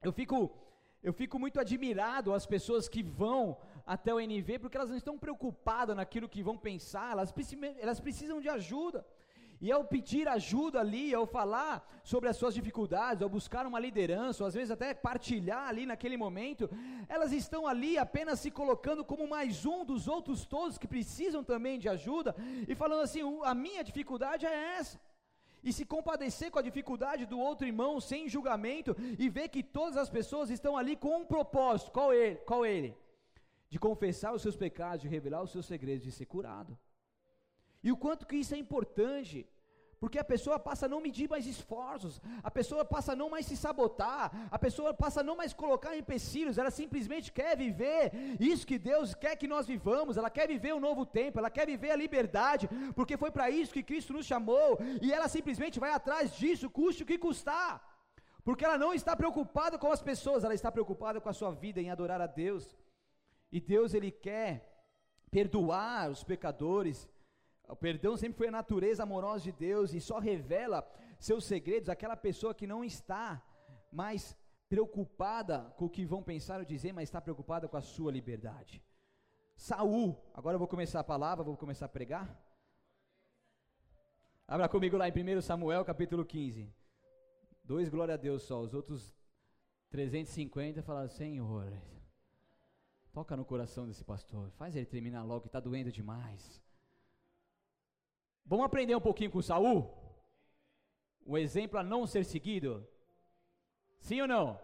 [0.00, 0.50] Eu fico,
[1.02, 5.18] eu fico muito admirado as pessoas que vão até o NV, porque elas não estão
[5.18, 7.34] preocupadas naquilo que vão pensar, elas,
[7.78, 9.04] elas precisam de ajuda.
[9.60, 14.44] E ao pedir ajuda ali, ao falar sobre as suas dificuldades, ao buscar uma liderança,
[14.44, 16.70] ou às vezes até partilhar ali naquele momento,
[17.08, 21.76] elas estão ali apenas se colocando como mais um dos outros todos que precisam também
[21.76, 22.36] de ajuda,
[22.68, 25.00] e falando assim: a minha dificuldade é essa
[25.68, 29.96] e se compadecer com a dificuldade do outro irmão sem julgamento e ver que todas
[29.98, 32.36] as pessoas estão ali com um propósito, qual ele?
[32.36, 32.96] Qual ele?
[33.68, 36.78] De confessar os seus pecados, de revelar os seus segredos, de ser curado.
[37.82, 39.46] E o quanto que isso é importante
[40.00, 43.46] porque a pessoa passa a não medir mais esforços, a pessoa passa a não mais
[43.46, 48.66] se sabotar, a pessoa passa a não mais colocar empecilhos, ela simplesmente quer viver isso
[48.66, 51.90] que Deus quer que nós vivamos, ela quer viver um novo tempo, ela quer viver
[51.90, 56.36] a liberdade, porque foi para isso que Cristo nos chamou, e ela simplesmente vai atrás
[56.36, 57.82] disso, custe o que custar,
[58.44, 61.80] porque ela não está preocupada com as pessoas, ela está preocupada com a sua vida
[61.80, 62.76] em adorar a Deus,
[63.50, 64.68] e Deus ele quer
[65.30, 67.08] perdoar os pecadores,
[67.68, 72.16] O perdão sempre foi a natureza amorosa de Deus e só revela seus segredos aquela
[72.16, 73.42] pessoa que não está
[73.92, 74.36] mais
[74.68, 78.82] preocupada com o que vão pensar ou dizer, mas está preocupada com a sua liberdade.
[79.56, 82.40] Saul, agora eu vou começar a palavra, vou começar a pregar.
[84.46, 86.72] Abra comigo lá em 1 Samuel capítulo 15.
[87.64, 89.14] Dois glória a Deus só, os outros
[89.90, 91.70] 350 falaram, Senhor,
[93.12, 96.62] toca no coração desse pastor, faz ele terminar logo que está doendo demais.
[98.50, 99.94] Vamos aprender um pouquinho com Saul?
[101.26, 102.88] Um exemplo a não ser seguido?
[104.00, 104.58] Sim ou não?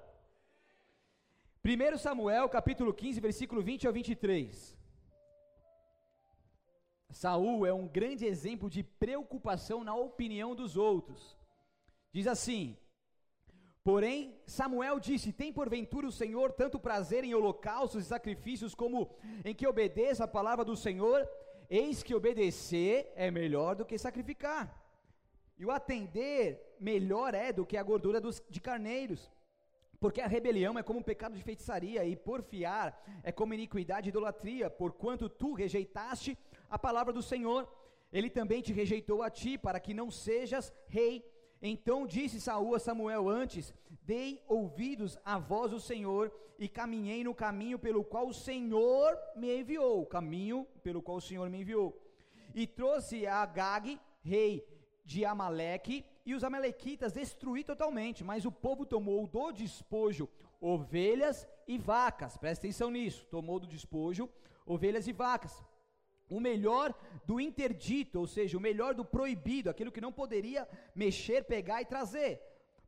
[1.63, 4.75] 1 Samuel capítulo 15, versículo 20 ao 23.
[7.11, 11.37] Saul é um grande exemplo de preocupação na opinião dos outros.
[12.11, 12.79] Diz assim:
[13.83, 19.55] Porém, Samuel disse: Tem porventura o Senhor tanto prazer em holocaustos e sacrifícios como em
[19.55, 21.29] que obedeça a palavra do Senhor?
[21.69, 24.81] Eis que obedecer é melhor do que sacrificar,
[25.59, 29.31] e o atender melhor é do que a gordura dos, de carneiros.
[30.01, 34.11] Porque a rebelião é como um pecado de feitiçaria, e porfiar é como iniquidade e
[34.11, 36.37] idolatria, porquanto tu rejeitaste
[36.69, 37.69] a palavra do Senhor,
[38.13, 41.25] ele também te rejeitou a ti, para que não sejas rei
[41.67, 43.73] então disse Saul a Samuel antes:
[44.03, 49.61] Dei ouvidos à voz do Senhor e caminhei no caminho pelo qual o Senhor me
[49.61, 51.99] enviou, caminho pelo qual o Senhor me enviou.
[52.55, 54.63] E trouxe a Agag, rei
[55.07, 60.29] de Amaleque, e os amalequitas destruí totalmente, mas o povo tomou do despojo
[60.61, 62.37] ovelhas e vacas.
[62.37, 63.27] Presta atenção nisso.
[63.31, 64.29] Tomou do despojo
[64.67, 65.65] ovelhas e vacas
[66.29, 71.45] o melhor do interdito, ou seja, o melhor do proibido, aquilo que não poderia mexer,
[71.45, 72.41] pegar e trazer,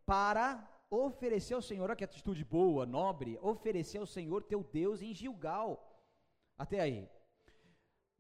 [0.04, 5.12] para oferecer ao Senhor, olha que atitude boa, nobre, oferecer ao Senhor teu Deus em
[5.12, 5.82] Gilgal.
[6.56, 7.08] Até aí.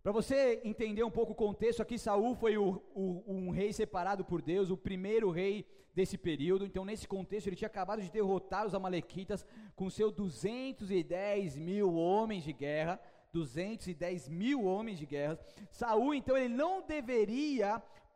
[0.02, 4.24] Para você entender um pouco o contexto, aqui Saul foi o, o, um rei separado
[4.24, 6.64] por Deus, o primeiro rei desse período.
[6.64, 12.44] Então, nesse contexto, ele tinha acabado de derrotar os amalequitas com seus 210 mil homens
[12.44, 13.00] de guerra
[13.36, 15.38] 210 mil homens de guerra.
[15.80, 17.70] Saul, então, ele não deveria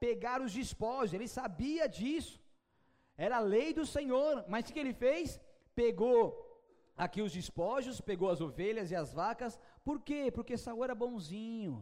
[0.07, 2.37] pegar os despojos, ele sabia disso.
[3.27, 5.39] Era a lei do Senhor, mas o que ele fez?
[5.83, 6.23] Pegou
[7.05, 9.61] aqui os despojos, pegou as ovelhas e as vacas.
[9.85, 10.23] Por quê?
[10.37, 11.75] Porque Saul era bonzinho.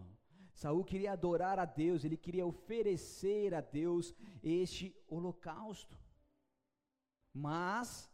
[0.53, 5.97] Saul queria adorar a Deus, ele queria oferecer a Deus este holocausto.
[7.33, 8.11] Mas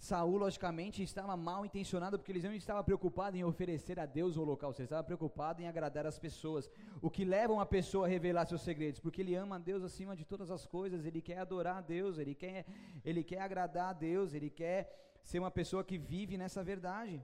[0.00, 4.42] Saul, logicamente, estava mal intencionado porque ele não estava preocupado em oferecer a Deus o
[4.42, 6.70] local, ele estava preocupado em agradar as pessoas.
[7.02, 8.98] O que leva uma pessoa a revelar seus segredos?
[8.98, 12.16] Porque ele ama a Deus acima de todas as coisas, ele quer adorar a Deus,
[12.16, 12.64] ele quer,
[13.04, 17.22] ele quer agradar a Deus, ele quer ser uma pessoa que vive nessa verdade.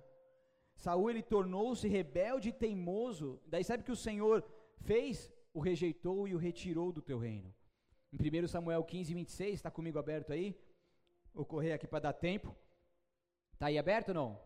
[0.76, 3.40] Saul ele tornou-se rebelde e teimoso.
[3.46, 4.44] Daí sabe o que o Senhor
[4.82, 5.32] fez?
[5.54, 7.54] O rejeitou e o retirou do teu reino.
[8.12, 10.54] Em 1 Samuel 15, 26, está comigo aberto aí?
[11.32, 12.54] Vou correr aqui para dar tempo.
[13.56, 14.40] Está aí aberto ou não?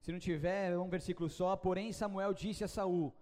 [0.00, 1.56] Se não tiver, é um versículo só.
[1.56, 3.12] Porém, Samuel disse a Saul: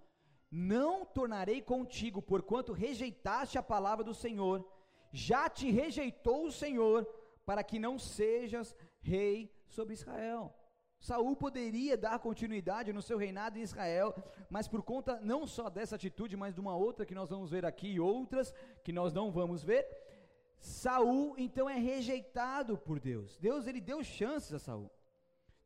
[0.50, 4.70] Não tornarei contigo, porquanto rejeitaste a palavra do Senhor.
[5.10, 7.06] Já te rejeitou o Senhor,
[7.46, 10.54] para que não sejas rei sobre Israel.
[11.00, 14.14] Saul poderia dar continuidade no seu reinado em Israel,
[14.50, 17.64] mas por conta não só dessa atitude, mas de uma outra que nós vamos ver
[17.64, 18.52] aqui e outras
[18.84, 19.86] que nós não vamos ver,
[20.58, 23.36] Saul então é rejeitado por Deus.
[23.38, 24.90] Deus ele deu chances a Saul.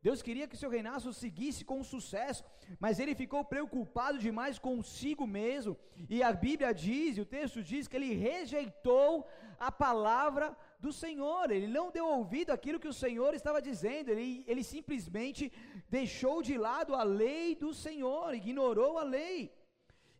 [0.02, 2.42] Deus queria que seu reinado seguisse com sucesso,
[2.78, 5.76] mas ele ficou preocupado demais consigo mesmo.
[6.08, 9.26] E a Bíblia diz, e o texto diz que ele rejeitou
[9.58, 11.50] a palavra do Senhor.
[11.50, 14.08] Ele não deu ouvido àquilo que o Senhor estava dizendo.
[14.10, 15.52] Ele, ele simplesmente
[15.90, 19.52] deixou de lado a lei do Senhor, ignorou a lei.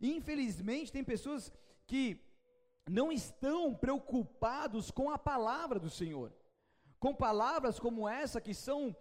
[0.01, 1.51] Infelizmente tem pessoas
[1.87, 2.21] que
[2.89, 6.33] não estão preocupados com a palavra do Senhor,
[6.99, 8.95] com palavras como essa que são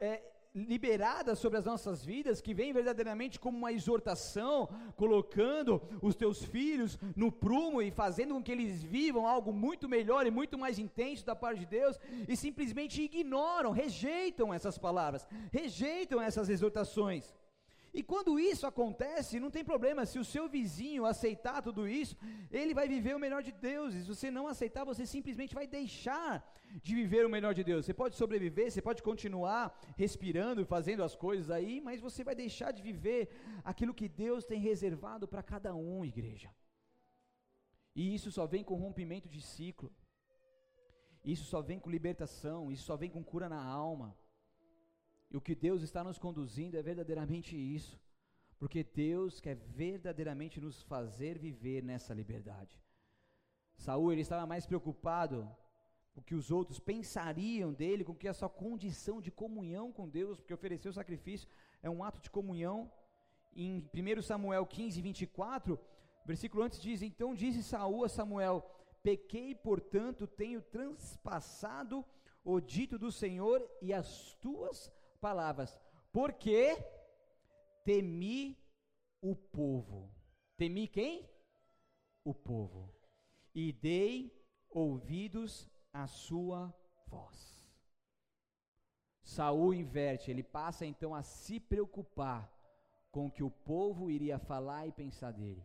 [0.00, 0.22] é,
[0.54, 6.98] liberadas sobre as nossas vidas, que vem verdadeiramente como uma exortação, colocando os teus filhos
[7.16, 11.24] no prumo e fazendo com que eles vivam algo muito melhor e muito mais intenso
[11.24, 11.98] da parte de Deus,
[12.28, 17.32] e simplesmente ignoram, rejeitam essas palavras, rejeitam essas exortações.
[17.94, 22.16] E quando isso acontece, não tem problema, se o seu vizinho aceitar tudo isso,
[22.50, 23.92] ele vai viver o melhor de Deus.
[23.94, 26.42] E se você não aceitar, você simplesmente vai deixar
[26.82, 27.84] de viver o melhor de Deus.
[27.84, 32.70] Você pode sobreviver, você pode continuar respirando fazendo as coisas aí, mas você vai deixar
[32.72, 33.28] de viver
[33.62, 36.50] aquilo que Deus tem reservado para cada um, igreja.
[37.94, 39.92] E isso só vem com rompimento de ciclo.
[41.22, 44.16] Isso só vem com libertação, isso só vem com cura na alma.
[45.32, 47.98] E o que Deus está nos conduzindo é verdadeiramente isso.
[48.62, 52.80] porque Deus quer verdadeiramente nos fazer viver nessa liberdade.
[53.76, 55.36] Saul ele estava mais preocupado
[56.12, 60.08] com o que os outros pensariam dele, com que a sua condição de comunhão com
[60.08, 61.48] Deus, porque oferecer o sacrifício
[61.82, 62.88] é um ato de comunhão.
[63.52, 65.76] Em 1 Samuel 15, 24,
[66.24, 68.64] versículo antes diz: Então disse Saul a Samuel:
[69.02, 72.04] Pequei, portanto, tenho transpassado
[72.44, 74.92] o dito do Senhor e as tuas
[75.22, 75.78] palavras,
[76.12, 76.76] porque
[77.84, 78.58] temi
[79.20, 80.12] o povo.
[80.56, 81.30] Temi quem?
[82.24, 82.92] O povo.
[83.54, 84.36] E dei
[84.68, 86.74] ouvidos à sua
[87.06, 87.62] voz.
[89.22, 92.52] Saul inverte, ele passa então a se preocupar
[93.12, 95.64] com o que o povo iria falar e pensar dele.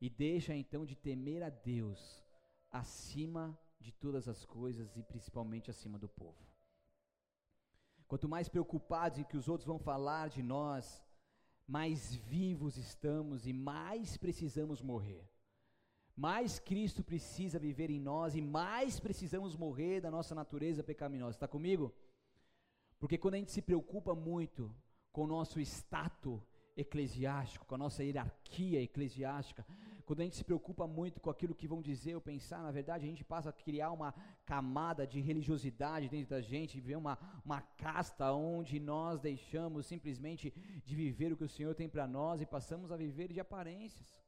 [0.00, 2.24] E deixa então de temer a Deus
[2.70, 6.49] acima de todas as coisas e principalmente acima do povo.
[8.10, 11.00] Quanto mais preocupados em que os outros vão falar de nós,
[11.64, 15.24] mais vivos estamos e mais precisamos morrer.
[16.16, 21.36] Mais Cristo precisa viver em nós e mais precisamos morrer da nossa natureza pecaminosa.
[21.36, 21.94] Está comigo?
[22.98, 24.74] Porque quando a gente se preocupa muito
[25.12, 26.42] com o nosso status
[26.76, 29.66] eclesiástico, com a nossa hierarquia eclesiástica,
[30.04, 33.04] quando a gente se preocupa muito com aquilo que vão dizer ou pensar, na verdade
[33.04, 34.12] a gente passa a criar uma
[34.44, 40.52] camada de religiosidade dentro da gente, ver uma, uma casta onde nós deixamos simplesmente
[40.84, 44.19] de viver o que o Senhor tem para nós e passamos a viver de aparências.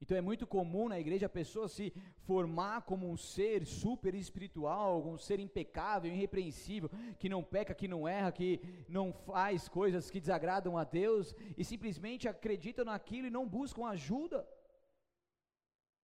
[0.00, 1.92] Então é muito comum na igreja a pessoa se
[2.26, 8.06] formar como um ser super espiritual, um ser impecável, irrepreensível, que não peca, que não
[8.06, 13.48] erra, que não faz coisas que desagradam a Deus e simplesmente acreditam naquilo e não
[13.48, 14.46] buscam ajuda.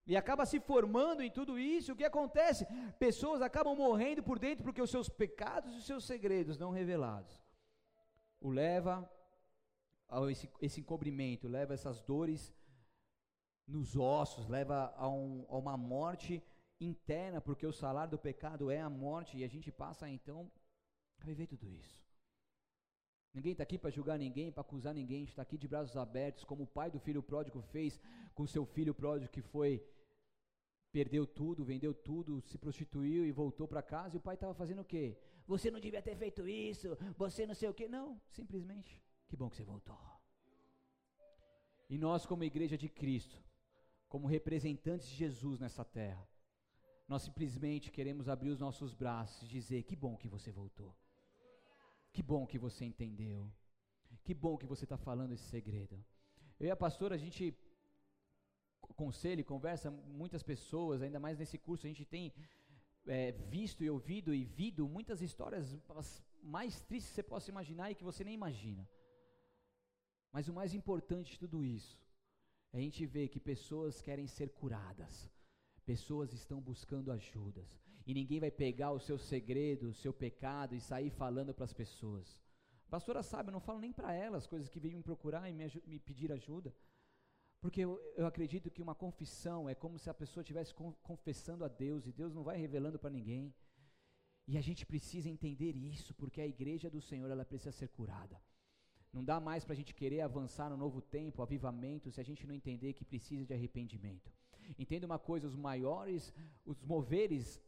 [0.06, 1.92] E acaba se formando em tudo isso.
[1.92, 2.66] O que acontece?
[2.98, 7.40] Pessoas acabam morrendo por dentro porque os seus pecados e os seus segredos não revelados
[8.42, 9.08] o leva
[10.08, 12.52] a esse, esse encobrimento, leva essas dores
[13.66, 16.42] nos ossos, leva a, um, a uma morte
[16.80, 20.50] interna, porque o salário do pecado é a morte, e a gente passa então
[21.18, 22.02] a viver tudo isso.
[23.32, 25.96] Ninguém está aqui para julgar ninguém, para acusar ninguém, a gente está aqui de braços
[25.96, 28.00] abertos, como o pai do filho pródigo fez
[28.34, 29.82] com seu filho pródigo que foi,
[30.90, 34.82] perdeu tudo, vendeu tudo, se prostituiu e voltou para casa, e o pai estava fazendo
[34.82, 35.16] o quê?
[35.46, 37.88] Você não devia ter feito isso, você não sei o quê.
[37.88, 39.98] Não, simplesmente, que bom que você voltou.
[41.88, 43.42] E nós, como igreja de Cristo,
[44.12, 46.28] como representantes de Jesus nessa terra,
[47.08, 50.94] nós simplesmente queremos abrir os nossos braços e dizer: que bom que você voltou.
[52.12, 53.50] Que bom que você entendeu.
[54.22, 55.96] Que bom que você está falando esse segredo.
[56.60, 57.56] Eu e a pastora, a gente
[58.94, 62.34] conselha e conversa muitas pessoas, ainda mais nesse curso, a gente tem
[63.06, 65.74] é, visto e ouvido e vido muitas histórias
[66.42, 68.86] mais tristes que você possa imaginar e que você nem imagina.
[70.30, 71.98] Mas o mais importante de tudo isso
[72.72, 75.30] a gente ver que pessoas querem ser curadas,
[75.84, 80.80] pessoas estão buscando ajudas, e ninguém vai pegar o seu segredo, o seu pecado e
[80.80, 82.40] sair falando para as pessoas.
[82.88, 85.52] A pastora sabe, eu não falo nem para elas coisas que vêm me procurar e
[85.52, 86.74] me, me pedir ajuda.
[87.60, 91.68] Porque eu, eu, acredito que uma confissão é como se a pessoa estivesse confessando a
[91.68, 93.54] Deus e Deus não vai revelando para ninguém.
[94.48, 98.42] E a gente precisa entender isso, porque a igreja do Senhor ela precisa ser curada.
[99.12, 102.46] Não dá mais para a gente querer avançar no novo tempo, avivamento, se a gente
[102.46, 104.32] não entender que precisa de arrependimento.
[104.78, 106.32] Entenda uma coisa: os maiores,
[106.64, 107.60] os moveres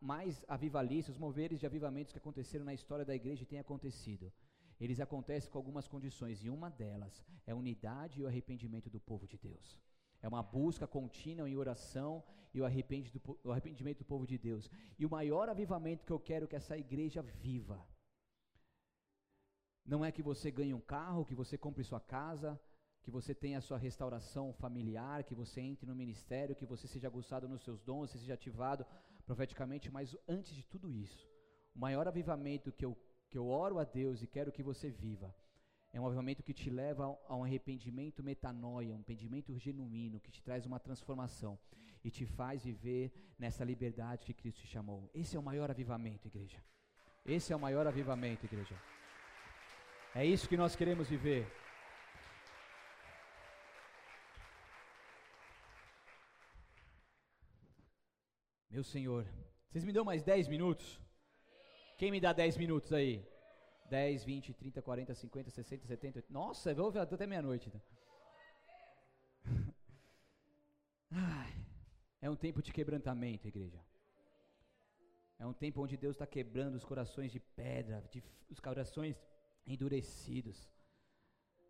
[0.00, 4.32] mais avivalistas, os moveres de avivamentos que aconteceram na história da igreja têm acontecido
[4.78, 9.00] eles acontecem com algumas condições, e uma delas é a unidade e o arrependimento do
[9.00, 9.78] povo de Deus.
[10.20, 12.22] É uma busca contínua em oração
[12.52, 14.70] e o arrependimento do povo de Deus.
[14.98, 17.86] E o maior avivamento que eu quero que essa igreja viva
[19.86, 22.60] não é que você ganhe um carro, que você compre sua casa,
[23.02, 27.48] que você tenha sua restauração familiar, que você entre no ministério, que você seja aguçado
[27.48, 28.84] nos seus dons, seja ativado
[29.24, 31.24] profeticamente, mas antes de tudo isso,
[31.74, 32.96] o maior avivamento que eu
[33.28, 35.34] que eu oro a Deus e quero que você viva,
[35.92, 40.42] é um avivamento que te leva a um arrependimento metanoia, um arrependimento genuíno, que te
[40.42, 41.58] traz uma transformação
[42.04, 45.10] e te faz viver nessa liberdade que Cristo te chamou.
[45.14, 46.62] Esse é o maior avivamento, igreja.
[47.24, 48.76] Esse é o maior avivamento, igreja.
[50.20, 51.46] É isso que nós queremos viver.
[58.70, 59.26] Meu Senhor,
[59.68, 60.98] vocês me dão mais 10 minutos?
[61.98, 63.22] Quem me dá 10 minutos aí?
[63.90, 66.32] 10, 20, 30, 40, 50, 60, 70, 80.
[66.32, 67.68] Nossa, eu vou ver até meia-noite.
[67.68, 67.82] Então.
[72.22, 73.84] é um tempo de quebrantamento, igreja.
[75.38, 79.14] É um tempo onde Deus está quebrando os corações de pedra, de, os corações
[79.66, 80.68] endurecidos.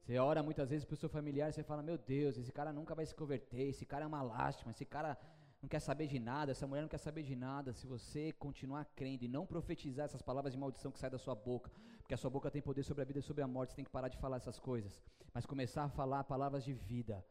[0.03, 2.73] Você ora muitas vezes para o seu familiar e você fala: Meu Deus, esse cara
[2.73, 5.19] nunca vai se converter, esse cara é uma lástima, esse cara
[5.61, 7.73] não quer saber de nada, essa mulher não quer saber de nada.
[7.73, 11.35] Se você continuar crendo e não profetizar essas palavras de maldição que saem da sua
[11.35, 13.77] boca, porque a sua boca tem poder sobre a vida e sobre a morte, você
[13.77, 15.03] tem que parar de falar essas coisas,
[15.35, 17.25] mas começar a falar palavras de vida.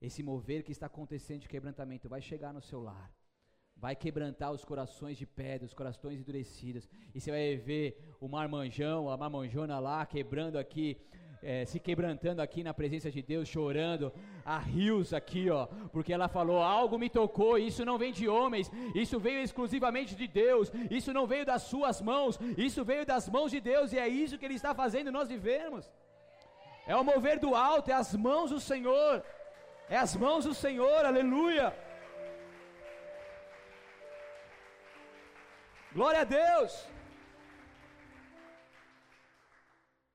[0.00, 3.12] Esse mover que está acontecendo de quebrantamento vai chegar no seu lar
[3.82, 9.10] vai quebrantar os corações de pedra, os corações endurecidos, e você vai ver o marmanjão,
[9.10, 10.96] a marmanjona lá, quebrando aqui
[11.42, 14.12] é, se quebrantando aqui na presença de Deus, chorando,
[14.44, 18.70] a rios aqui, ó, porque ela falou: algo me tocou, isso não vem de homens,
[18.94, 23.50] isso veio exclusivamente de Deus, isso não veio das suas mãos, isso veio das mãos
[23.50, 25.90] de Deus, e é isso que Ele está fazendo nós vivermos.
[26.86, 29.24] É o mover do alto, é as mãos do Senhor,
[29.90, 31.74] é as mãos do Senhor, aleluia.
[35.94, 36.72] Glória a Deus.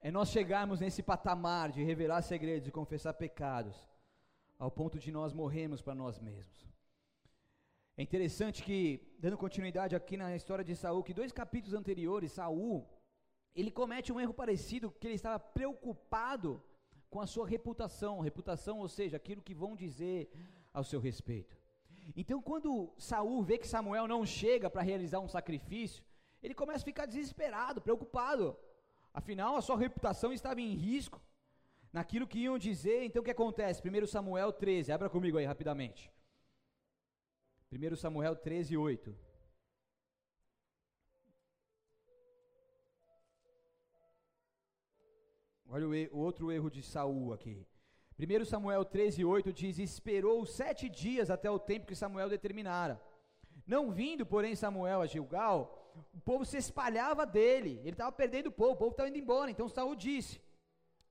[0.07, 3.75] é nós chegarmos nesse patamar de revelar segredos e confessar pecados,
[4.57, 6.65] ao ponto de nós morrermos para nós mesmos.
[7.95, 8.79] É interessante que,
[9.19, 12.87] dando continuidade aqui na história de Saul, que dois capítulos anteriores, Saul,
[13.53, 16.63] ele comete um erro parecido, que ele estava preocupado
[17.09, 20.31] com a sua reputação, reputação, ou seja, aquilo que vão dizer
[20.73, 21.55] ao seu respeito.
[22.15, 26.03] Então, quando Saul vê que Samuel não chega para realizar um sacrifício,
[26.41, 28.57] ele começa a ficar desesperado, preocupado.
[29.13, 31.21] Afinal, a sua reputação estava em risco
[31.91, 33.03] naquilo que iam dizer.
[33.03, 33.81] Então o que acontece?
[33.81, 36.11] 1 Samuel 13, abra comigo aí rapidamente.
[37.71, 39.15] 1 Samuel 13, 8.
[45.69, 47.65] Olha o, o outro erro de Saul aqui.
[48.19, 52.99] 1 Samuel 13, 8 diz: Esperou sete dias até o tempo que Samuel determinara.
[53.65, 58.51] Não vindo, porém, Samuel a Gilgal, o povo se espalhava dele, ele estava perdendo o
[58.51, 59.51] povo, o povo estava indo embora.
[59.51, 60.41] Então Saul disse: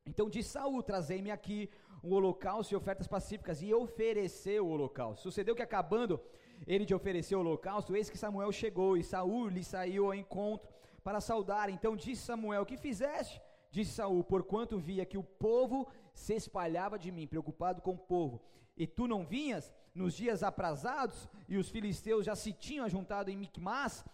[0.04, 1.70] Então disse Saul: Trazei-me aqui
[2.02, 5.22] um holocausto e ofertas pacíficas, e ofereceu o holocausto.
[5.22, 6.20] Sucedeu que acabando
[6.66, 10.68] ele de oferecer o holocausto, eis que Samuel chegou, e Saul lhe saiu ao encontro
[11.04, 11.70] para saudar.
[11.70, 13.40] Então disse Samuel: Que fizeste?
[13.70, 15.86] Disse Saul: Porquanto via que o povo
[16.16, 18.42] se espalhava de mim, preocupado com o povo,
[18.76, 23.36] e tu não vinhas nos dias aprazados, e os filisteus já se tinham ajuntado em
[23.36, 24.04] Micmas,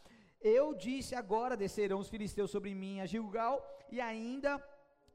[0.40, 4.62] eu disse agora descerão os filisteus sobre mim a Gilgal, e ainda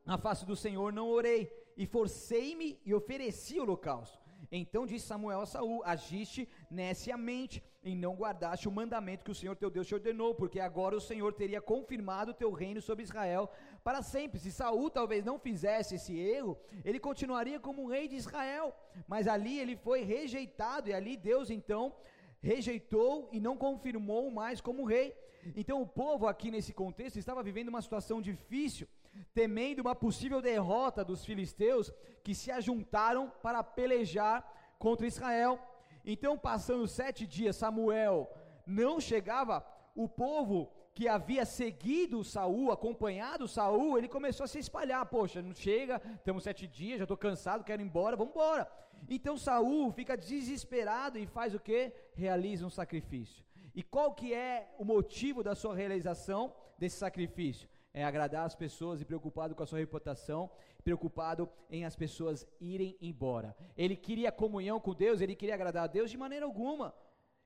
[0.06, 4.18] na face do Senhor não orei, e forcei-me e ofereci o holocausto.
[4.52, 9.56] Então disse Samuel a Saul: Agiste neciamente em não guardaste o mandamento que o Senhor
[9.56, 13.50] teu Deus te ordenou, porque agora o Senhor teria confirmado o teu reino sobre Israel
[13.88, 14.38] para sempre.
[14.38, 18.76] Se Saul talvez não fizesse esse erro, ele continuaria como rei de Israel.
[19.08, 21.96] Mas ali ele foi rejeitado, e ali Deus então
[22.42, 25.16] rejeitou e não confirmou mais como rei.
[25.56, 28.90] Então o povo aqui nesse contexto estava vivendo uma situação difícil,
[29.34, 31.90] temendo uma possível derrota dos filisteus
[32.26, 34.38] que se ajuntaram para pelejar
[34.78, 35.58] contra Israel.
[36.06, 38.30] Então, passando sete dias, Samuel
[38.66, 39.66] não chegava,
[39.96, 40.58] o povo
[40.98, 45.06] que havia seguido Saul, acompanhado Saul, ele começou a se espalhar.
[45.06, 48.68] Poxa, não chega, estamos sete dias, já estou cansado, quero ir embora, vamos embora.
[49.08, 51.94] Então Saul fica desesperado e faz o que?
[52.16, 53.46] Realiza um sacrifício.
[53.76, 57.70] E qual que é o motivo da sua realização desse sacrifício?
[57.94, 60.50] É agradar as pessoas e preocupado com a sua reputação,
[60.84, 63.56] preocupado em as pessoas irem embora.
[63.78, 66.92] Ele queria comunhão com Deus, ele queria agradar a Deus de maneira alguma.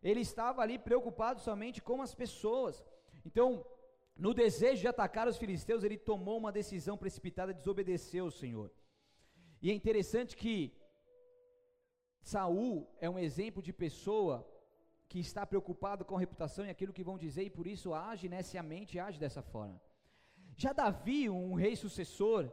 [0.02, 2.82] Ele estava ali preocupado somente com as pessoas.
[3.26, 3.66] Então,
[4.16, 8.72] no desejo de atacar os filisteus, ele tomou uma decisão precipitada, desobedeceu o Senhor.
[9.62, 10.74] E é interessante que
[12.22, 14.48] Saul é um exemplo de pessoa
[15.08, 18.30] que está preocupado com a reputação e aquilo que vão dizer e por isso age
[18.30, 19.80] neciamente, age dessa forma.
[20.56, 22.52] Já Davi, um rei sucessor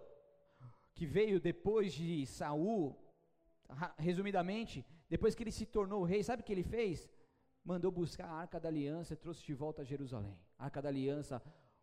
[0.94, 2.96] que veio depois de Saul,
[3.96, 7.08] resumidamente, depois que ele se tornou rei, sabe o que ele fez?
[7.70, 10.36] Mandou buscar a Arca da Aliança e trouxe de volta a Jerusalém.
[10.58, 11.36] A Arca da Aliança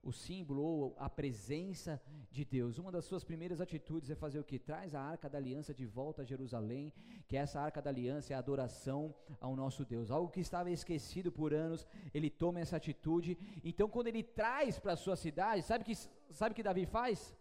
[0.06, 2.00] o símbolo ou a presença
[2.32, 2.78] de Deus.
[2.78, 4.60] Uma das suas primeiras atitudes é fazer o que?
[4.60, 6.94] Traz a arca da aliança de volta a Jerusalém,
[7.28, 10.12] que essa arca da aliança é a adoração ao nosso Deus.
[10.12, 13.36] Algo que estava esquecido por anos, ele toma essa atitude.
[13.64, 15.96] Então, quando ele traz para a sua cidade, sabe que
[16.30, 17.36] sabe que Davi faz?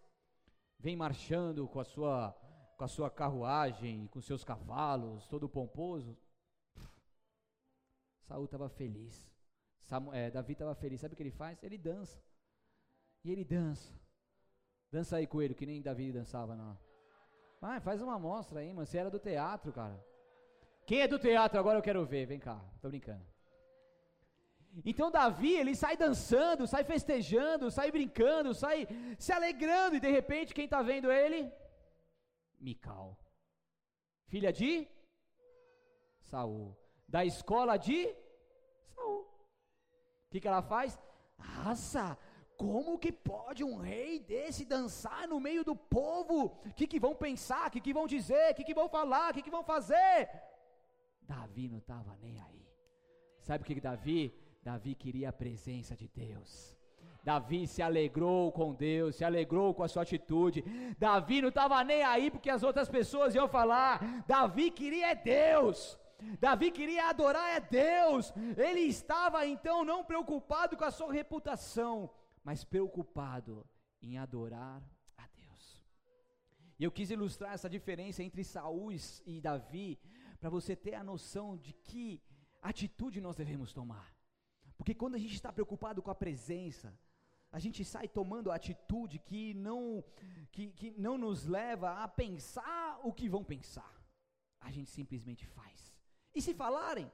[0.79, 2.35] Vem marchando com a sua
[2.77, 6.17] com a sua carruagem, com seus cavalos, todo pomposo.
[8.27, 9.23] Saul estava feliz.
[10.13, 11.01] É, Davi estava feliz.
[11.01, 11.61] Sabe o que ele faz?
[11.63, 12.19] Ele dança.
[13.23, 13.93] E ele dança.
[14.91, 16.77] Dança aí, coelho, que nem Davi dançava, não.
[17.61, 18.85] Vai, faz uma amostra aí, mano.
[18.85, 20.03] Você era do teatro, cara.
[20.85, 22.25] Quem é do teatro agora eu quero ver.
[22.25, 23.25] Vem cá, tô brincando.
[24.83, 30.53] Então Davi, ele sai dançando, sai festejando, sai brincando, sai se alegrando, e de repente
[30.53, 31.49] quem está vendo ele?
[32.59, 33.17] Mical.
[34.27, 34.87] Filha de
[36.19, 36.75] Saul.
[37.07, 38.13] Da escola de
[38.93, 39.21] Saul.
[39.21, 40.99] O que, que ela faz?
[41.37, 42.17] Nossa,
[42.57, 46.45] como que pode um rei desse dançar no meio do povo?
[46.65, 47.67] O que, que vão pensar?
[47.67, 48.51] O que, que vão dizer?
[48.51, 49.31] O que, que vão falar?
[49.31, 50.29] O que, que vão fazer?
[51.21, 52.65] Davi não estava nem aí.
[53.41, 54.33] Sabe o que, que Davi?
[54.63, 56.75] Davi queria a presença de Deus.
[57.23, 60.63] Davi se alegrou com Deus, se alegrou com a sua atitude.
[60.97, 64.23] Davi não estava nem aí porque as outras pessoas iam falar.
[64.27, 65.99] Davi queria é Deus.
[66.39, 68.33] Davi queria adorar é Deus.
[68.57, 72.09] Ele estava então não preocupado com a sua reputação,
[72.43, 73.67] mas preocupado
[74.01, 74.81] em adorar
[75.17, 75.83] a Deus.
[76.79, 78.91] E eu quis ilustrar essa diferença entre Saul
[79.25, 79.99] e Davi,
[80.39, 82.21] para você ter a noção de que
[82.61, 84.15] atitude nós devemos tomar.
[84.77, 86.93] Porque quando a gente está preocupado com a presença,
[87.51, 90.03] a gente sai tomando atitude que não,
[90.51, 93.93] que, que não nos leva a pensar o que vão pensar.
[94.59, 95.84] A gente simplesmente faz.
[96.35, 97.11] E se falarem,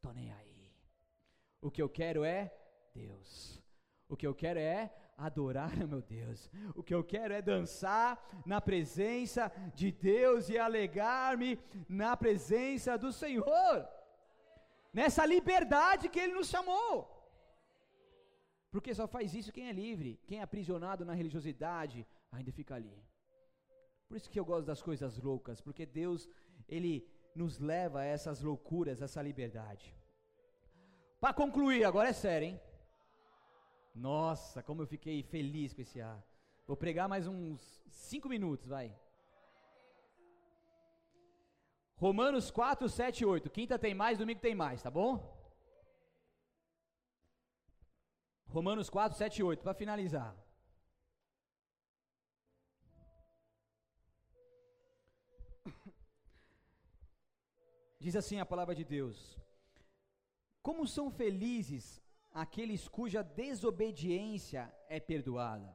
[0.00, 0.72] tô nem aí.
[1.60, 2.52] O que eu quero é
[2.94, 3.60] Deus.
[4.08, 6.50] O que eu quero é adorar meu Deus.
[6.74, 8.10] O que eu quero é dançar
[8.44, 11.58] na presença de Deus e alegar-me
[11.88, 13.88] na presença do Senhor.
[14.92, 17.08] Nessa liberdade que Ele nos chamou.
[18.70, 20.20] Porque só faz isso quem é livre.
[20.26, 23.02] Quem é aprisionado na religiosidade ainda fica ali.
[24.08, 26.28] Por isso que eu gosto das coisas loucas, porque Deus,
[26.68, 29.94] Ele nos leva a essas loucuras, essa liberdade.
[31.20, 32.60] Para concluir, agora é sério, hein?
[33.94, 36.22] Nossa, como eu fiquei feliz com esse ar.
[36.66, 38.94] Vou pregar mais uns cinco minutos, vai.
[41.96, 43.50] Romanos 4, 7 e 8.
[43.50, 45.40] Quinta tem mais, domingo tem mais, tá bom?
[48.48, 50.34] Romanos 4, 7 e 8, para finalizar.
[58.04, 59.16] Diz assim a palavra de Deus:
[60.60, 62.02] Como são felizes
[62.44, 65.70] aqueles cuja desobediência é perdoada,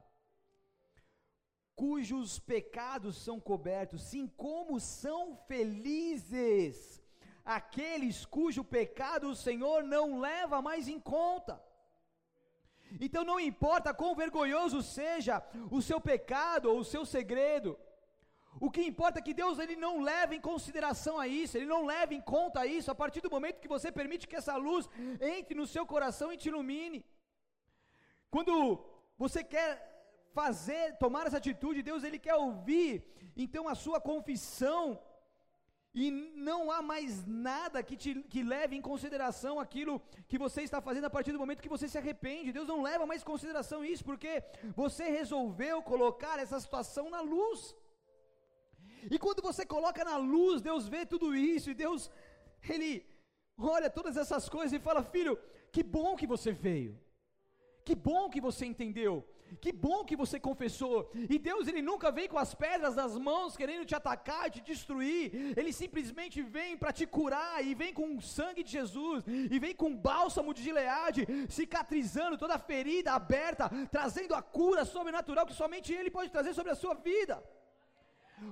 [1.74, 7.02] cujos pecados são cobertos, sim, como são felizes
[7.42, 11.58] aqueles cujo pecado o Senhor não leva mais em conta.
[13.00, 17.78] Então não importa quão vergonhoso seja o seu pecado ou o seu segredo,
[18.60, 21.84] o que importa é que Deus ele não leva em consideração a isso, ele não
[21.86, 24.88] leva em conta isso a partir do momento que você permite que essa luz
[25.20, 27.04] entre no seu coração e te ilumine.
[28.30, 28.84] Quando
[29.16, 29.70] você quer
[30.32, 33.04] fazer, tomar essa atitude, Deus ele quer ouvir
[33.36, 35.00] então a sua confissão
[35.94, 40.80] e não há mais nada que te que leve em consideração aquilo que você está
[40.80, 42.52] fazendo a partir do momento que você se arrepende.
[42.52, 44.42] Deus não leva mais em consideração isso porque
[44.76, 47.74] você resolveu colocar essa situação na luz.
[49.10, 52.10] E quando você coloca na luz, Deus vê tudo isso, e Deus,
[52.68, 53.06] Ele
[53.56, 55.38] olha todas essas coisas e fala: Filho,
[55.72, 56.98] que bom que você veio,
[57.84, 59.26] que bom que você entendeu,
[59.60, 61.10] que bom que você confessou.
[61.14, 65.56] E Deus, Ele nunca vem com as pedras nas mãos querendo te atacar, te destruir.
[65.56, 69.74] Ele simplesmente vem para te curar, e vem com o sangue de Jesus, e vem
[69.74, 76.10] com bálsamo de Gileade, cicatrizando toda ferida aberta, trazendo a cura sobrenatural que somente Ele
[76.10, 77.42] pode trazer sobre a sua vida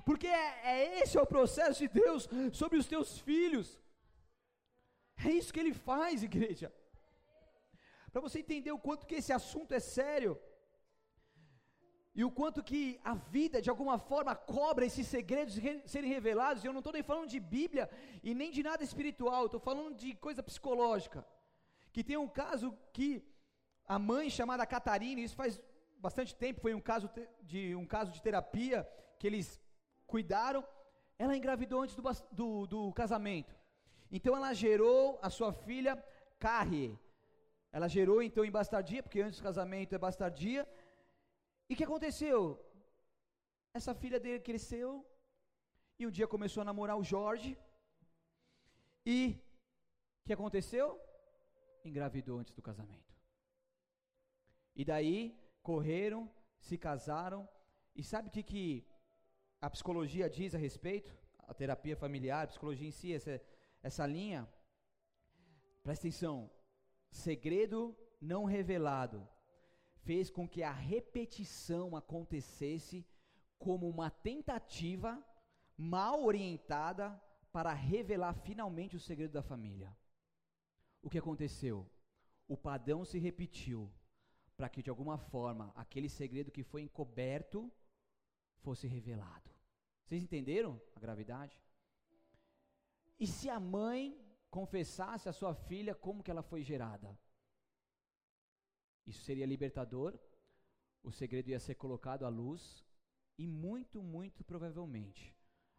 [0.05, 3.81] porque é, é esse é o processo de Deus sobre os teus filhos.
[5.25, 6.73] É isso que Ele faz, igreja.
[8.13, 10.39] Para você entender o quanto que esse assunto é sério
[12.15, 16.65] e o quanto que a vida de alguma forma cobra esses segredos serem revelados.
[16.65, 17.91] E eu não estou nem falando de Bíblia
[18.23, 19.45] e nem de nada espiritual.
[19.45, 21.27] Estou falando de coisa psicológica.
[21.93, 23.23] Que tem um caso que
[23.87, 25.61] a mãe chamada Catarina, isso faz
[25.99, 27.11] bastante tempo, foi um caso
[27.43, 29.61] de um caso de terapia que eles
[30.07, 30.67] cuidaram,
[31.19, 32.03] ela engravidou antes do,
[32.33, 33.55] do, do casamento.
[34.11, 36.03] Então ela gerou a sua filha
[36.39, 36.99] Carrie.
[37.73, 40.67] Ela gerou então em bastardia, porque antes do casamento é bastardia.
[41.69, 42.39] E o que aconteceu?
[43.75, 45.05] Essa filha dele cresceu
[45.99, 47.59] e um dia começou a namorar o Jorge.
[49.05, 49.39] E
[50.23, 51.01] o que aconteceu?
[51.85, 53.15] Engravidou antes do casamento.
[54.75, 57.49] E daí correram, se casaram.
[57.95, 58.87] E sabe o que, que
[59.67, 63.43] a psicologia diz a respeito, a terapia familiar, a psicologia em si, essa,
[63.83, 64.49] essa linha,
[65.83, 66.49] presta atenção,
[67.11, 67.81] segredo
[68.21, 69.29] não revelado
[70.05, 73.05] fez com que a repetição acontecesse
[73.59, 75.21] como uma tentativa
[75.77, 79.91] mal orientada para revelar finalmente o segredo da família.
[81.03, 81.91] O que aconteceu?
[82.47, 83.93] O padrão se repetiu
[84.57, 87.69] para que de alguma forma aquele segredo que foi encoberto
[88.59, 89.56] fosse revelado.
[90.07, 91.61] Vocês entenderam a gravidade?
[93.19, 94.17] E se a mãe
[94.49, 97.19] confessasse a sua filha como que ela foi gerada?
[99.05, 100.19] Isso seria libertador,
[101.03, 102.85] o segredo ia ser colocado à luz
[103.37, 105.35] e muito, muito provavelmente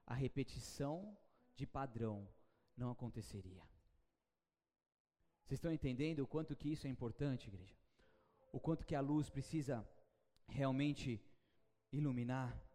[0.05, 1.17] a repetição
[1.55, 2.27] de padrão
[2.75, 3.63] não aconteceria.
[5.43, 7.75] Vocês estão entendendo o quanto que isso é importante, igreja?
[8.51, 9.87] O quanto que a luz precisa
[10.47, 11.21] realmente
[11.91, 12.66] iluminar?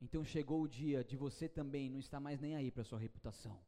[0.00, 3.58] Então chegou o dia de você também não estar mais nem aí para sua reputação.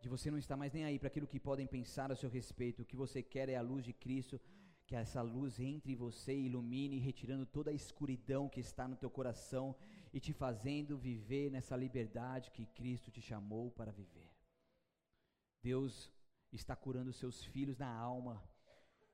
[0.00, 2.82] De você não estar mais nem aí para aquilo que podem pensar a seu respeito.
[2.82, 4.40] O que você quer é a luz de Cristo,
[4.86, 9.10] que essa luz entre você e ilumine, retirando toda a escuridão que está no teu
[9.10, 9.74] coração
[10.12, 14.30] e te fazendo viver nessa liberdade que Cristo te chamou para viver.
[15.60, 16.12] Deus
[16.52, 18.42] está curando seus filhos na alma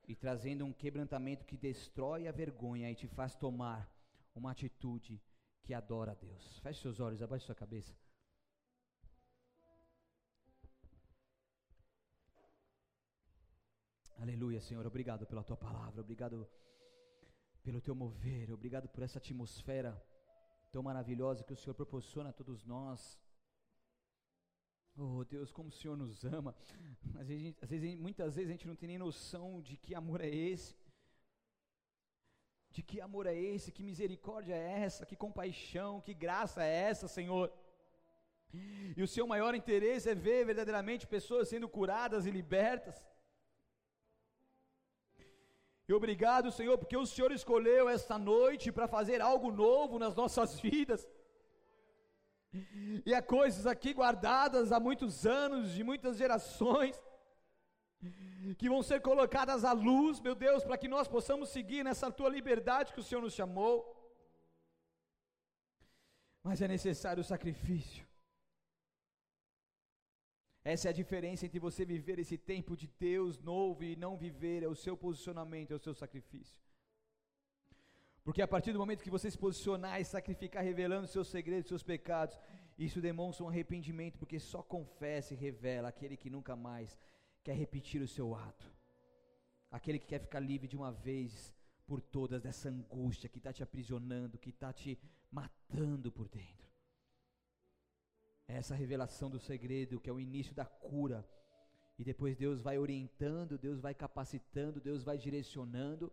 [0.07, 3.91] e trazendo um quebrantamento que destrói a vergonha e te faz tomar
[4.35, 5.19] uma atitude
[5.65, 6.59] que adora a Deus.
[6.59, 7.93] Feche seus olhos, abaixe sua cabeça.
[14.17, 14.85] Aleluia, Senhor.
[14.85, 16.01] Obrigado pela tua palavra.
[16.01, 16.47] Obrigado
[17.63, 18.51] pelo teu mover.
[18.51, 19.91] Obrigado por essa atmosfera
[20.71, 23.19] tão maravilhosa que o Senhor proporciona a todos nós.
[24.95, 26.55] Oh Deus, como o Senhor nos ama.
[27.19, 30.21] Às vezes, às vezes, muitas vezes a gente não tem nem noção de que amor
[30.21, 30.75] é esse.
[32.75, 37.07] De que amor é esse, que misericórdia é essa, que compaixão, que graça é essa,
[37.17, 37.47] Senhor.
[38.97, 42.97] E o seu maior interesse é ver verdadeiramente pessoas sendo curadas e libertas.
[45.87, 50.59] E obrigado, Senhor, porque o Senhor escolheu esta noite para fazer algo novo nas nossas
[50.67, 51.01] vidas.
[53.05, 56.95] E há coisas aqui guardadas há muitos anos, de muitas gerações
[58.57, 62.29] que vão ser colocadas à luz, meu Deus, para que nós possamos seguir nessa tua
[62.29, 63.75] liberdade que o Senhor nos chamou.
[66.43, 68.05] Mas é necessário o sacrifício.
[70.63, 74.63] Essa é a diferença entre você viver esse tempo de Deus novo e não viver,
[74.63, 76.57] é o seu posicionamento, é o seu sacrifício.
[78.23, 81.83] Porque a partir do momento que você se posicionar e sacrificar, revelando seus segredos, seus
[81.83, 82.39] pecados,
[82.77, 86.97] isso demonstra um arrependimento, porque só confessa e revela aquele que nunca mais
[87.45, 88.65] quer repetir o seu ato.
[89.69, 91.53] Aquele que quer ficar livre de uma vez
[91.85, 94.99] por todas dessa angústia que está te aprisionando, que está te
[95.31, 96.67] matando por dentro.
[98.47, 101.27] É essa revelação do segredo, que é o início da cura.
[101.99, 106.11] E depois Deus vai orientando, Deus vai capacitando, Deus vai direcionando,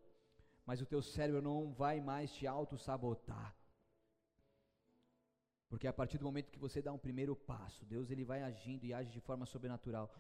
[0.66, 3.56] mas o teu cérebro não vai mais te auto-sabotar.
[5.70, 8.84] Porque a partir do momento que você dá um primeiro passo, Deus ele vai agindo
[8.84, 10.14] e age de forma sobrenatural.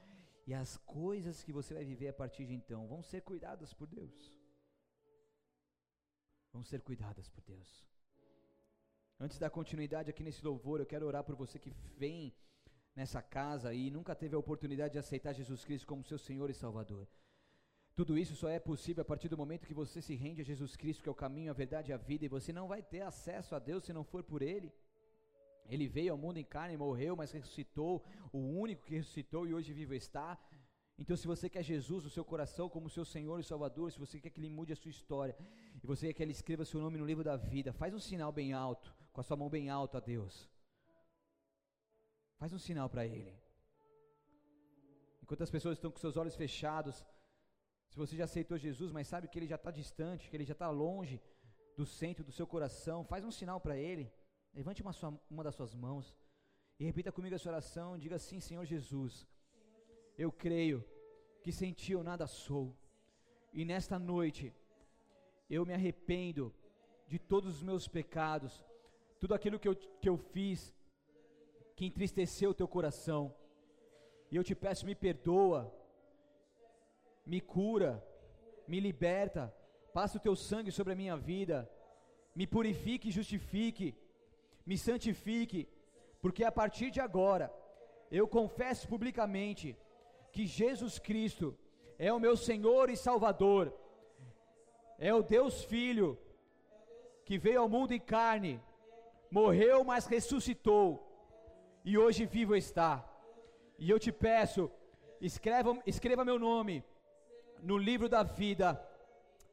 [0.52, 3.86] E as coisas que você vai viver a partir de então vão ser cuidadas por
[3.86, 4.14] Deus.
[6.52, 7.70] Vão ser cuidadas por Deus.
[9.18, 12.34] Antes da continuidade aqui nesse louvor, eu quero orar por você que vem
[12.94, 16.60] nessa casa e nunca teve a oportunidade de aceitar Jesus Cristo como seu Senhor e
[16.62, 17.08] Salvador.
[17.94, 20.76] Tudo isso só é possível a partir do momento que você se rende a Jesus
[20.76, 23.00] Cristo, que é o caminho, a verdade e a vida, e você não vai ter
[23.00, 24.70] acesso a Deus se não for por Ele.
[25.66, 29.72] Ele veio ao mundo em carne, morreu, mas ressuscitou, o único que ressuscitou e hoje
[29.72, 30.38] vivo está.
[30.98, 34.20] Então, se você quer Jesus no seu coração como seu Senhor e Salvador, se você
[34.20, 35.36] quer que Ele mude a sua história,
[35.82, 38.30] e você quer que Ele escreva seu nome no livro da vida, faz um sinal
[38.30, 40.48] bem alto, com a sua mão bem alta a Deus.
[42.38, 43.32] Faz um sinal para Ele.
[45.22, 47.04] Enquanto as pessoas estão com seus olhos fechados,
[47.88, 50.52] se você já aceitou Jesus, mas sabe que Ele já está distante, que Ele já
[50.52, 51.20] está longe
[51.76, 54.12] do centro do seu coração, faz um sinal para Ele.
[54.54, 56.14] Levante uma, sua, uma das suas mãos
[56.78, 57.98] e repita comigo essa oração.
[57.98, 59.26] Diga assim: Senhor Jesus,
[60.18, 60.84] eu creio
[61.42, 62.76] que sem ti eu nada sou,
[63.52, 64.52] e nesta noite
[65.48, 66.54] eu me arrependo
[67.06, 68.64] de todos os meus pecados,
[69.20, 70.74] tudo aquilo que eu, que eu fiz
[71.76, 73.34] que entristeceu o teu coração,
[74.30, 75.72] e eu te peço, me perdoa,
[77.24, 78.02] me cura,
[78.68, 79.54] me liberta,
[79.92, 81.70] passa o teu sangue sobre a minha vida,
[82.34, 83.94] me purifique e justifique
[84.64, 85.68] me santifique,
[86.20, 87.52] porque a partir de agora
[88.10, 89.76] eu confesso publicamente
[90.30, 91.56] que Jesus Cristo
[91.98, 93.72] é o meu Senhor e Salvador,
[94.98, 96.18] é o Deus Filho
[97.24, 98.60] que veio ao mundo em carne,
[99.30, 100.84] morreu, mas ressuscitou
[101.84, 103.08] e hoje vivo está.
[103.78, 104.70] E eu te peço,
[105.20, 106.84] escreva, escreva meu nome
[107.62, 108.80] no livro da vida.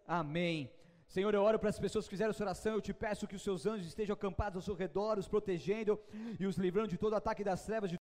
[0.08, 0.70] Amém.
[1.10, 2.74] Senhor, eu oro para as pessoas que fizeram essa oração.
[2.76, 6.00] Eu te peço que os seus anjos estejam acampados ao seu redor, os protegendo
[6.40, 7.98] e os livrando de todo ataque das trevas, de